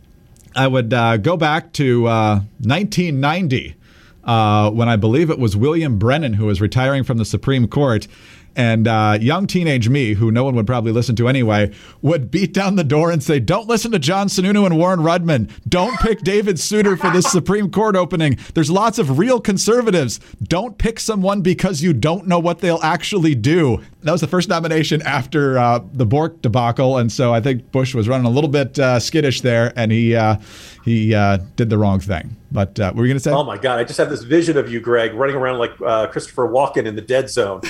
I 0.57 0.67
would 0.67 0.93
uh, 0.93 1.19
go 1.19 1.37
back 1.37 1.73
to 1.75 2.05
1990. 2.05 3.77
when 4.25 4.89
I 4.89 4.97
believe 4.97 5.31
it 5.31 5.39
was 5.39 5.57
William 5.57 5.99
Brennan 5.99 6.33
who 6.35 6.47
was 6.47 6.61
retiring 6.61 7.05
from 7.05 7.19
the 7.19 7.25
Supreme 7.25 7.69
Court, 7.69 8.09
and 8.57 8.89
uh, 8.89 9.19
young 9.21 9.47
teenage 9.47 9.89
me, 9.89 10.15
who 10.15 10.31
no 10.31 10.43
one 10.43 10.57
would 10.57 10.67
probably 10.67 10.91
listen 10.91 11.15
to 11.17 11.29
anyway, 11.29 11.71
would 12.01 12.31
beat 12.31 12.55
down 12.55 12.77
the 12.77 12.85
door 12.85 13.11
and 13.11 13.23
say, 13.23 13.39
Don't 13.39 13.69
listen 13.69 13.93
to 13.93 13.99
John 13.99 14.29
Sununu 14.29 14.65
and 14.65 14.79
Warren 14.79 15.01
Rudman. 15.01 15.51
Don't 15.69 15.99
pick 16.01 16.21
David 16.23 16.59
Souter 16.59 16.97
for 16.97 17.11
this 17.11 17.31
Supreme 17.31 17.71
Court 17.71 17.95
opening. 17.95 18.39
There's 18.55 18.71
lots 18.71 18.99
of 18.99 19.19
real 19.19 19.41
conservatives. 19.41 20.19
Don't 20.43 20.79
pick 20.79 20.99
someone 20.99 21.43
because 21.43 21.83
you 21.83 21.93
don't 21.93 22.27
know 22.27 22.39
what 22.39 22.61
they'll 22.61 22.83
actually 22.83 23.35
do. 23.35 23.83
That 24.03 24.13
was 24.13 24.23
the 24.23 24.27
first 24.27 24.49
nomination 24.49 25.03
after 25.03 25.59
uh, 25.59 25.81
the 25.93 26.07
Bork 26.07 26.41
debacle. 26.41 26.97
And 26.97 27.13
so 27.13 27.35
I 27.35 27.41
think 27.41 27.71
Bush 27.73 27.95
was 27.95 28.09
running 28.09 28.27
a 28.27 28.31
little 28.31 28.49
bit 28.49 28.79
uh, 28.79 29.01
skittish 29.01 29.43
there, 29.43 29.73
and 29.77 29.93
he, 29.93 30.15
uh, 30.15 30.37
he 30.85 31.15
uh, 31.15 31.39
did 31.57 31.69
the 31.69 31.77
wrong 31.77 32.01
thing. 32.01 32.37
But 32.53 32.81
uh, 32.81 32.93
were 32.95 33.05
you 33.05 33.11
going 33.13 33.19
to 33.19 33.23
say? 33.23 33.33
Oh, 33.33 33.45
my 33.45 33.59
God. 33.59 33.79
I 33.79 33.85
just 33.85 33.99
have 33.99 34.09
this 34.09 34.23
vision 34.23 34.57
of 34.57 34.73
you, 34.73 34.81
Greg, 34.81 35.13
running 35.13 35.37
around 35.37 35.59
like 35.59 35.77
Christopher 36.11 36.49
Walken 36.49 36.87
in 36.87 36.95
the 36.95 37.03
dead 37.03 37.29
zone. 37.29 37.61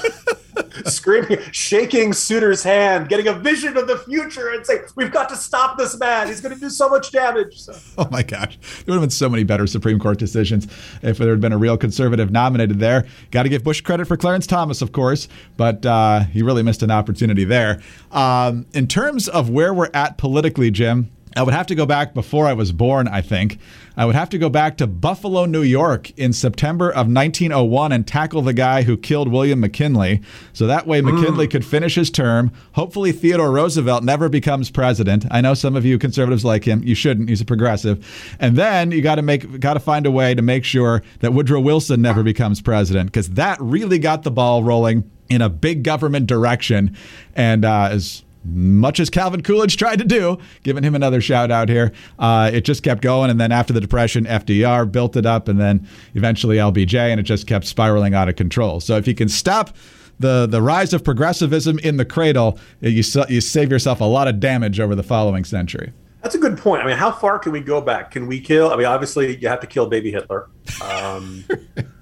screaming, 0.84 1.38
shaking 1.52 2.12
Souter's 2.12 2.62
hand, 2.62 3.08
getting 3.08 3.28
a 3.28 3.32
vision 3.32 3.76
of 3.76 3.86
the 3.86 3.98
future, 3.98 4.50
and 4.52 4.64
saying, 4.66 4.82
"We've 4.96 5.12
got 5.12 5.28
to 5.30 5.36
stop 5.36 5.78
this 5.78 5.98
man. 5.98 6.28
He's 6.28 6.40
going 6.40 6.54
to 6.54 6.60
do 6.60 6.70
so 6.70 6.88
much 6.88 7.10
damage." 7.10 7.60
So. 7.60 7.74
Oh 7.98 8.08
my 8.10 8.22
gosh, 8.22 8.58
there 8.58 8.84
would 8.88 8.94
have 8.94 9.02
been 9.02 9.10
so 9.10 9.28
many 9.28 9.44
better 9.44 9.66
Supreme 9.66 9.98
Court 9.98 10.18
decisions 10.18 10.66
if 11.02 11.18
there 11.18 11.30
had 11.30 11.40
been 11.40 11.52
a 11.52 11.58
real 11.58 11.76
conservative 11.76 12.30
nominated 12.30 12.78
there. 12.78 13.06
Got 13.30 13.44
to 13.44 13.48
give 13.48 13.64
Bush 13.64 13.80
credit 13.80 14.06
for 14.06 14.16
Clarence 14.16 14.46
Thomas, 14.46 14.82
of 14.82 14.92
course, 14.92 15.28
but 15.56 15.84
uh, 15.84 16.20
he 16.20 16.42
really 16.42 16.62
missed 16.62 16.82
an 16.82 16.90
opportunity 16.90 17.44
there. 17.44 17.80
Um, 18.10 18.66
in 18.72 18.86
terms 18.86 19.28
of 19.28 19.50
where 19.50 19.72
we're 19.74 19.90
at 19.94 20.18
politically, 20.18 20.70
Jim. 20.70 21.10
I 21.36 21.42
would 21.42 21.54
have 21.54 21.66
to 21.68 21.74
go 21.74 21.86
back 21.86 22.14
before 22.14 22.46
I 22.46 22.52
was 22.52 22.72
born, 22.72 23.08
I 23.08 23.20
think. 23.20 23.58
I 23.96 24.06
would 24.06 24.14
have 24.14 24.30
to 24.30 24.38
go 24.38 24.48
back 24.48 24.76
to 24.78 24.86
Buffalo, 24.86 25.44
New 25.44 25.62
York 25.62 26.16
in 26.18 26.32
September 26.32 26.88
of 26.88 27.12
1901 27.12 27.92
and 27.92 28.06
tackle 28.06 28.42
the 28.42 28.54
guy 28.54 28.82
who 28.82 28.96
killed 28.96 29.28
William 29.28 29.60
McKinley. 29.60 30.22
So 30.52 30.66
that 30.66 30.86
way 30.86 31.00
McKinley 31.00 31.46
mm. 31.46 31.50
could 31.50 31.64
finish 31.64 31.94
his 31.94 32.10
term. 32.10 32.52
Hopefully 32.72 33.12
Theodore 33.12 33.50
Roosevelt 33.50 34.02
never 34.02 34.28
becomes 34.28 34.70
president. 34.70 35.26
I 35.30 35.40
know 35.40 35.54
some 35.54 35.76
of 35.76 35.84
you 35.84 35.98
conservatives 35.98 36.44
like 36.44 36.64
him. 36.64 36.82
You 36.82 36.94
shouldn't. 36.94 37.28
He's 37.28 37.42
a 37.42 37.44
progressive. 37.44 38.34
And 38.40 38.56
then 38.56 38.92
you 38.92 39.02
got 39.02 39.16
to 39.16 39.22
make 39.22 39.60
got 39.60 39.74
to 39.74 39.80
find 39.80 40.06
a 40.06 40.10
way 40.10 40.34
to 40.34 40.42
make 40.42 40.64
sure 40.64 41.02
that 41.20 41.32
Woodrow 41.32 41.60
Wilson 41.60 42.00
never 42.00 42.22
becomes 42.22 42.62
president 42.62 43.06
because 43.06 43.30
that 43.30 43.60
really 43.60 43.98
got 43.98 44.22
the 44.22 44.30
ball 44.30 44.64
rolling 44.64 45.10
in 45.28 45.42
a 45.42 45.48
big 45.48 45.82
government 45.82 46.26
direction 46.26 46.96
and 47.34 47.64
uh, 47.64 47.88
as 47.90 48.22
much 48.44 49.00
as 49.00 49.10
Calvin 49.10 49.42
Coolidge 49.42 49.76
tried 49.76 49.98
to 49.98 50.04
do, 50.04 50.38
giving 50.62 50.82
him 50.82 50.94
another 50.94 51.20
shout 51.20 51.50
out 51.50 51.68
here. 51.68 51.92
Uh, 52.18 52.50
it 52.52 52.64
just 52.64 52.82
kept 52.82 53.02
going. 53.02 53.30
And 53.30 53.40
then 53.40 53.52
after 53.52 53.72
the 53.72 53.80
Depression, 53.80 54.24
FDR 54.24 54.90
built 54.90 55.16
it 55.16 55.26
up, 55.26 55.48
and 55.48 55.60
then 55.60 55.86
eventually 56.14 56.56
LBJ, 56.56 56.94
and 56.94 57.20
it 57.20 57.24
just 57.24 57.46
kept 57.46 57.66
spiraling 57.66 58.14
out 58.14 58.28
of 58.28 58.36
control. 58.36 58.80
So 58.80 58.96
if 58.96 59.06
you 59.06 59.14
can 59.14 59.28
stop 59.28 59.76
the, 60.18 60.46
the 60.46 60.62
rise 60.62 60.92
of 60.92 61.04
progressivism 61.04 61.78
in 61.80 61.96
the 61.96 62.04
cradle, 62.04 62.58
you, 62.80 63.02
you 63.28 63.40
save 63.40 63.70
yourself 63.70 64.00
a 64.00 64.04
lot 64.04 64.28
of 64.28 64.40
damage 64.40 64.80
over 64.80 64.94
the 64.94 65.02
following 65.02 65.44
century. 65.44 65.92
That's 66.22 66.36
a 66.36 66.38
good 66.38 66.56
point. 66.56 66.82
I 66.82 66.86
mean, 66.86 66.96
how 66.96 67.10
far 67.10 67.40
can 67.40 67.50
we 67.50 67.60
go 67.60 67.80
back? 67.80 68.12
Can 68.12 68.28
we 68.28 68.40
kill? 68.40 68.70
I 68.70 68.76
mean, 68.76 68.86
obviously, 68.86 69.36
you 69.38 69.48
have 69.48 69.58
to 69.60 69.66
kill 69.66 69.86
baby 69.86 70.12
Hitler. 70.12 70.48
Um, 70.80 71.44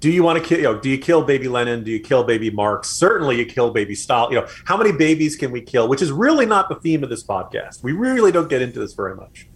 do 0.00 0.10
you 0.10 0.22
want 0.22 0.42
to 0.42 0.44
kill 0.44 0.58
you 0.58 0.64
know 0.64 0.78
do 0.78 0.88
you 0.88 0.98
kill 0.98 1.22
baby 1.22 1.46
lenin 1.46 1.84
do 1.84 1.90
you 1.90 2.00
kill 2.00 2.24
baby 2.24 2.50
marx 2.50 2.90
certainly 2.90 3.38
you 3.38 3.46
kill 3.46 3.70
baby 3.70 3.94
stalin 3.94 4.32
you 4.32 4.40
know 4.40 4.46
how 4.64 4.76
many 4.76 4.90
babies 4.90 5.36
can 5.36 5.50
we 5.52 5.60
kill 5.60 5.88
which 5.88 6.02
is 6.02 6.10
really 6.10 6.46
not 6.46 6.68
the 6.68 6.74
theme 6.76 7.04
of 7.04 7.10
this 7.10 7.22
podcast 7.22 7.82
we 7.82 7.92
really 7.92 8.32
don't 8.32 8.48
get 8.48 8.62
into 8.62 8.80
this 8.80 8.94
very 8.94 9.14
much 9.14 9.46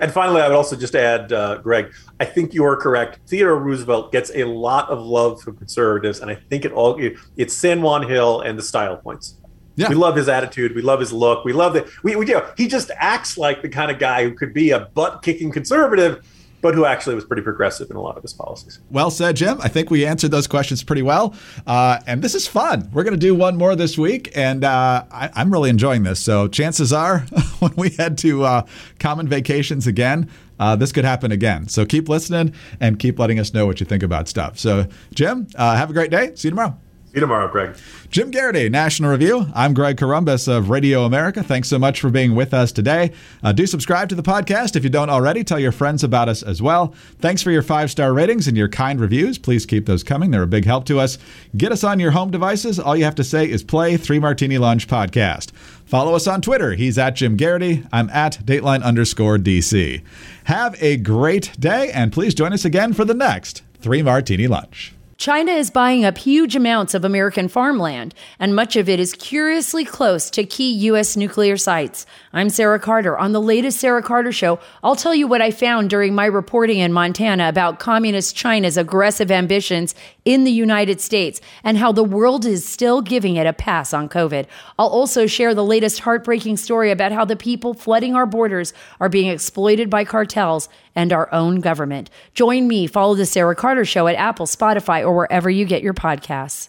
and 0.00 0.12
finally 0.12 0.40
i 0.40 0.46
would 0.46 0.56
also 0.56 0.76
just 0.76 0.94
add 0.94 1.32
uh, 1.32 1.58
greg 1.58 1.92
i 2.20 2.24
think 2.24 2.54
you 2.54 2.64
are 2.64 2.76
correct 2.76 3.18
theodore 3.26 3.56
roosevelt 3.56 4.12
gets 4.12 4.30
a 4.34 4.44
lot 4.44 4.88
of 4.90 5.00
love 5.00 5.40
from 5.40 5.56
conservatives 5.56 6.20
and 6.20 6.30
i 6.30 6.34
think 6.34 6.64
it 6.64 6.72
all 6.72 7.00
it's 7.36 7.54
san 7.54 7.82
juan 7.82 8.06
hill 8.06 8.40
and 8.40 8.58
the 8.58 8.62
style 8.62 8.96
points 8.96 9.38
yeah. 9.76 9.88
We 9.88 9.96
love 9.96 10.14
his 10.14 10.28
attitude. 10.28 10.74
We 10.74 10.82
love 10.82 11.00
his 11.00 11.12
look. 11.12 11.44
We 11.44 11.52
love 11.52 11.74
that. 11.74 11.88
We, 12.04 12.14
we 12.14 12.28
you 12.28 12.34
know, 12.34 12.48
he 12.56 12.68
just 12.68 12.90
acts 12.96 13.36
like 13.36 13.60
the 13.60 13.68
kind 13.68 13.90
of 13.90 13.98
guy 13.98 14.22
who 14.22 14.32
could 14.32 14.54
be 14.54 14.70
a 14.70 14.80
butt 14.80 15.22
kicking 15.22 15.50
conservative, 15.50 16.24
but 16.64 16.74
who 16.74 16.86
actually 16.86 17.14
was 17.14 17.26
pretty 17.26 17.42
progressive 17.42 17.90
in 17.90 17.96
a 17.96 18.00
lot 18.00 18.16
of 18.16 18.22
his 18.22 18.32
policies. 18.32 18.80
Well 18.90 19.10
said, 19.10 19.36
Jim. 19.36 19.60
I 19.60 19.68
think 19.68 19.90
we 19.90 20.06
answered 20.06 20.30
those 20.30 20.46
questions 20.46 20.82
pretty 20.82 21.02
well. 21.02 21.34
Uh, 21.66 22.00
and 22.06 22.22
this 22.22 22.34
is 22.34 22.46
fun. 22.46 22.88
We're 22.90 23.02
going 23.02 23.12
to 23.12 23.20
do 23.20 23.34
one 23.34 23.58
more 23.58 23.76
this 23.76 23.98
week, 23.98 24.32
and 24.34 24.64
uh, 24.64 25.04
I, 25.10 25.42
am 25.42 25.52
really 25.52 25.68
enjoying 25.68 26.04
this. 26.04 26.20
So 26.20 26.48
chances 26.48 26.90
are, 26.90 27.18
when 27.58 27.74
we 27.76 27.90
head 27.90 28.16
to 28.18 28.44
uh, 28.44 28.66
common 28.98 29.28
vacations 29.28 29.86
again, 29.86 30.30
uh, 30.58 30.74
this 30.74 30.90
could 30.90 31.04
happen 31.04 31.32
again. 31.32 31.68
So 31.68 31.84
keep 31.84 32.08
listening 32.08 32.54
and 32.80 32.98
keep 32.98 33.18
letting 33.18 33.38
us 33.38 33.52
know 33.52 33.66
what 33.66 33.78
you 33.78 33.84
think 33.84 34.02
about 34.02 34.26
stuff. 34.26 34.58
So, 34.58 34.86
Jim, 35.12 35.48
uh, 35.56 35.76
have 35.76 35.90
a 35.90 35.92
great 35.92 36.10
day. 36.10 36.34
See 36.34 36.48
you 36.48 36.52
tomorrow. 36.52 36.78
See 37.14 37.18
you 37.18 37.20
tomorrow, 37.20 37.46
Greg. 37.46 37.76
Jim 38.10 38.32
Geraghty, 38.32 38.68
National 38.68 39.12
Review. 39.12 39.46
I'm 39.54 39.72
Greg 39.72 39.98
Corombos 39.98 40.48
of 40.48 40.68
Radio 40.68 41.04
America. 41.04 41.44
Thanks 41.44 41.68
so 41.68 41.78
much 41.78 42.00
for 42.00 42.10
being 42.10 42.34
with 42.34 42.52
us 42.52 42.72
today. 42.72 43.12
Uh, 43.40 43.52
do 43.52 43.68
subscribe 43.68 44.08
to 44.08 44.16
the 44.16 44.22
podcast 44.22 44.74
if 44.74 44.82
you 44.82 44.90
don't 44.90 45.10
already. 45.10 45.44
Tell 45.44 45.60
your 45.60 45.70
friends 45.70 46.02
about 46.02 46.28
us 46.28 46.42
as 46.42 46.60
well. 46.60 46.92
Thanks 47.20 47.40
for 47.40 47.52
your 47.52 47.62
five 47.62 47.92
star 47.92 48.12
ratings 48.12 48.48
and 48.48 48.56
your 48.56 48.68
kind 48.68 48.98
reviews. 48.98 49.38
Please 49.38 49.64
keep 49.64 49.86
those 49.86 50.02
coming. 50.02 50.32
They're 50.32 50.42
a 50.42 50.48
big 50.48 50.64
help 50.64 50.86
to 50.86 50.98
us. 50.98 51.16
Get 51.56 51.70
us 51.70 51.84
on 51.84 52.00
your 52.00 52.10
home 52.10 52.32
devices. 52.32 52.80
All 52.80 52.96
you 52.96 53.04
have 53.04 53.14
to 53.14 53.22
say 53.22 53.48
is 53.48 53.62
play 53.62 53.96
Three 53.96 54.18
Martini 54.18 54.58
Lunch 54.58 54.88
podcast. 54.88 55.52
Follow 55.84 56.16
us 56.16 56.26
on 56.26 56.42
Twitter. 56.42 56.72
He's 56.72 56.98
at 56.98 57.14
Jim 57.14 57.36
Geraghty. 57.36 57.86
I'm 57.92 58.10
at 58.10 58.40
Dateline 58.44 58.82
underscore 58.82 59.38
DC. 59.38 60.02
Have 60.44 60.74
a 60.82 60.96
great 60.96 61.52
day, 61.60 61.92
and 61.92 62.12
please 62.12 62.34
join 62.34 62.52
us 62.52 62.64
again 62.64 62.92
for 62.92 63.04
the 63.04 63.14
next 63.14 63.62
Three 63.78 64.02
Martini 64.02 64.48
Lunch. 64.48 64.94
China 65.16 65.52
is 65.52 65.70
buying 65.70 66.04
up 66.04 66.18
huge 66.18 66.56
amounts 66.56 66.92
of 66.92 67.04
American 67.04 67.46
farmland, 67.46 68.14
and 68.40 68.54
much 68.54 68.74
of 68.74 68.88
it 68.88 68.98
is 68.98 69.12
curiously 69.12 69.84
close 69.84 70.28
to 70.30 70.44
key 70.44 70.72
U.S. 70.86 71.16
nuclear 71.16 71.56
sites. 71.56 72.04
I'm 72.32 72.50
Sarah 72.50 72.80
Carter. 72.80 73.16
On 73.16 73.30
the 73.30 73.40
latest 73.40 73.78
Sarah 73.78 74.02
Carter 74.02 74.32
Show, 74.32 74.58
I'll 74.82 74.96
tell 74.96 75.14
you 75.14 75.28
what 75.28 75.40
I 75.40 75.52
found 75.52 75.88
during 75.88 76.16
my 76.16 76.26
reporting 76.26 76.78
in 76.78 76.92
Montana 76.92 77.48
about 77.48 77.78
Communist 77.78 78.34
China's 78.34 78.76
aggressive 78.76 79.30
ambitions 79.30 79.94
in 80.24 80.42
the 80.42 80.50
United 80.50 81.00
States 81.00 81.40
and 81.62 81.78
how 81.78 81.92
the 81.92 82.02
world 82.02 82.44
is 82.44 82.66
still 82.66 83.00
giving 83.00 83.36
it 83.36 83.46
a 83.46 83.52
pass 83.52 83.94
on 83.94 84.08
COVID. 84.08 84.46
I'll 84.78 84.88
also 84.88 85.26
share 85.26 85.54
the 85.54 85.64
latest 85.64 86.00
heartbreaking 86.00 86.56
story 86.56 86.90
about 86.90 87.12
how 87.12 87.24
the 87.24 87.36
people 87.36 87.72
flooding 87.72 88.16
our 88.16 88.26
borders 88.26 88.72
are 88.98 89.08
being 89.08 89.28
exploited 89.28 89.88
by 89.88 90.04
cartels 90.04 90.68
and 90.94 91.12
our 91.12 91.32
own 91.32 91.60
government. 91.60 92.10
Join 92.34 92.68
me, 92.68 92.86
follow 92.86 93.14
the 93.14 93.26
Sarah 93.26 93.54
Carter 93.54 93.84
Show 93.84 94.06
at 94.06 94.16
Apple, 94.16 94.46
Spotify, 94.46 95.02
or 95.02 95.14
wherever 95.14 95.50
you 95.50 95.64
get 95.64 95.82
your 95.82 95.94
podcasts. 95.94 96.68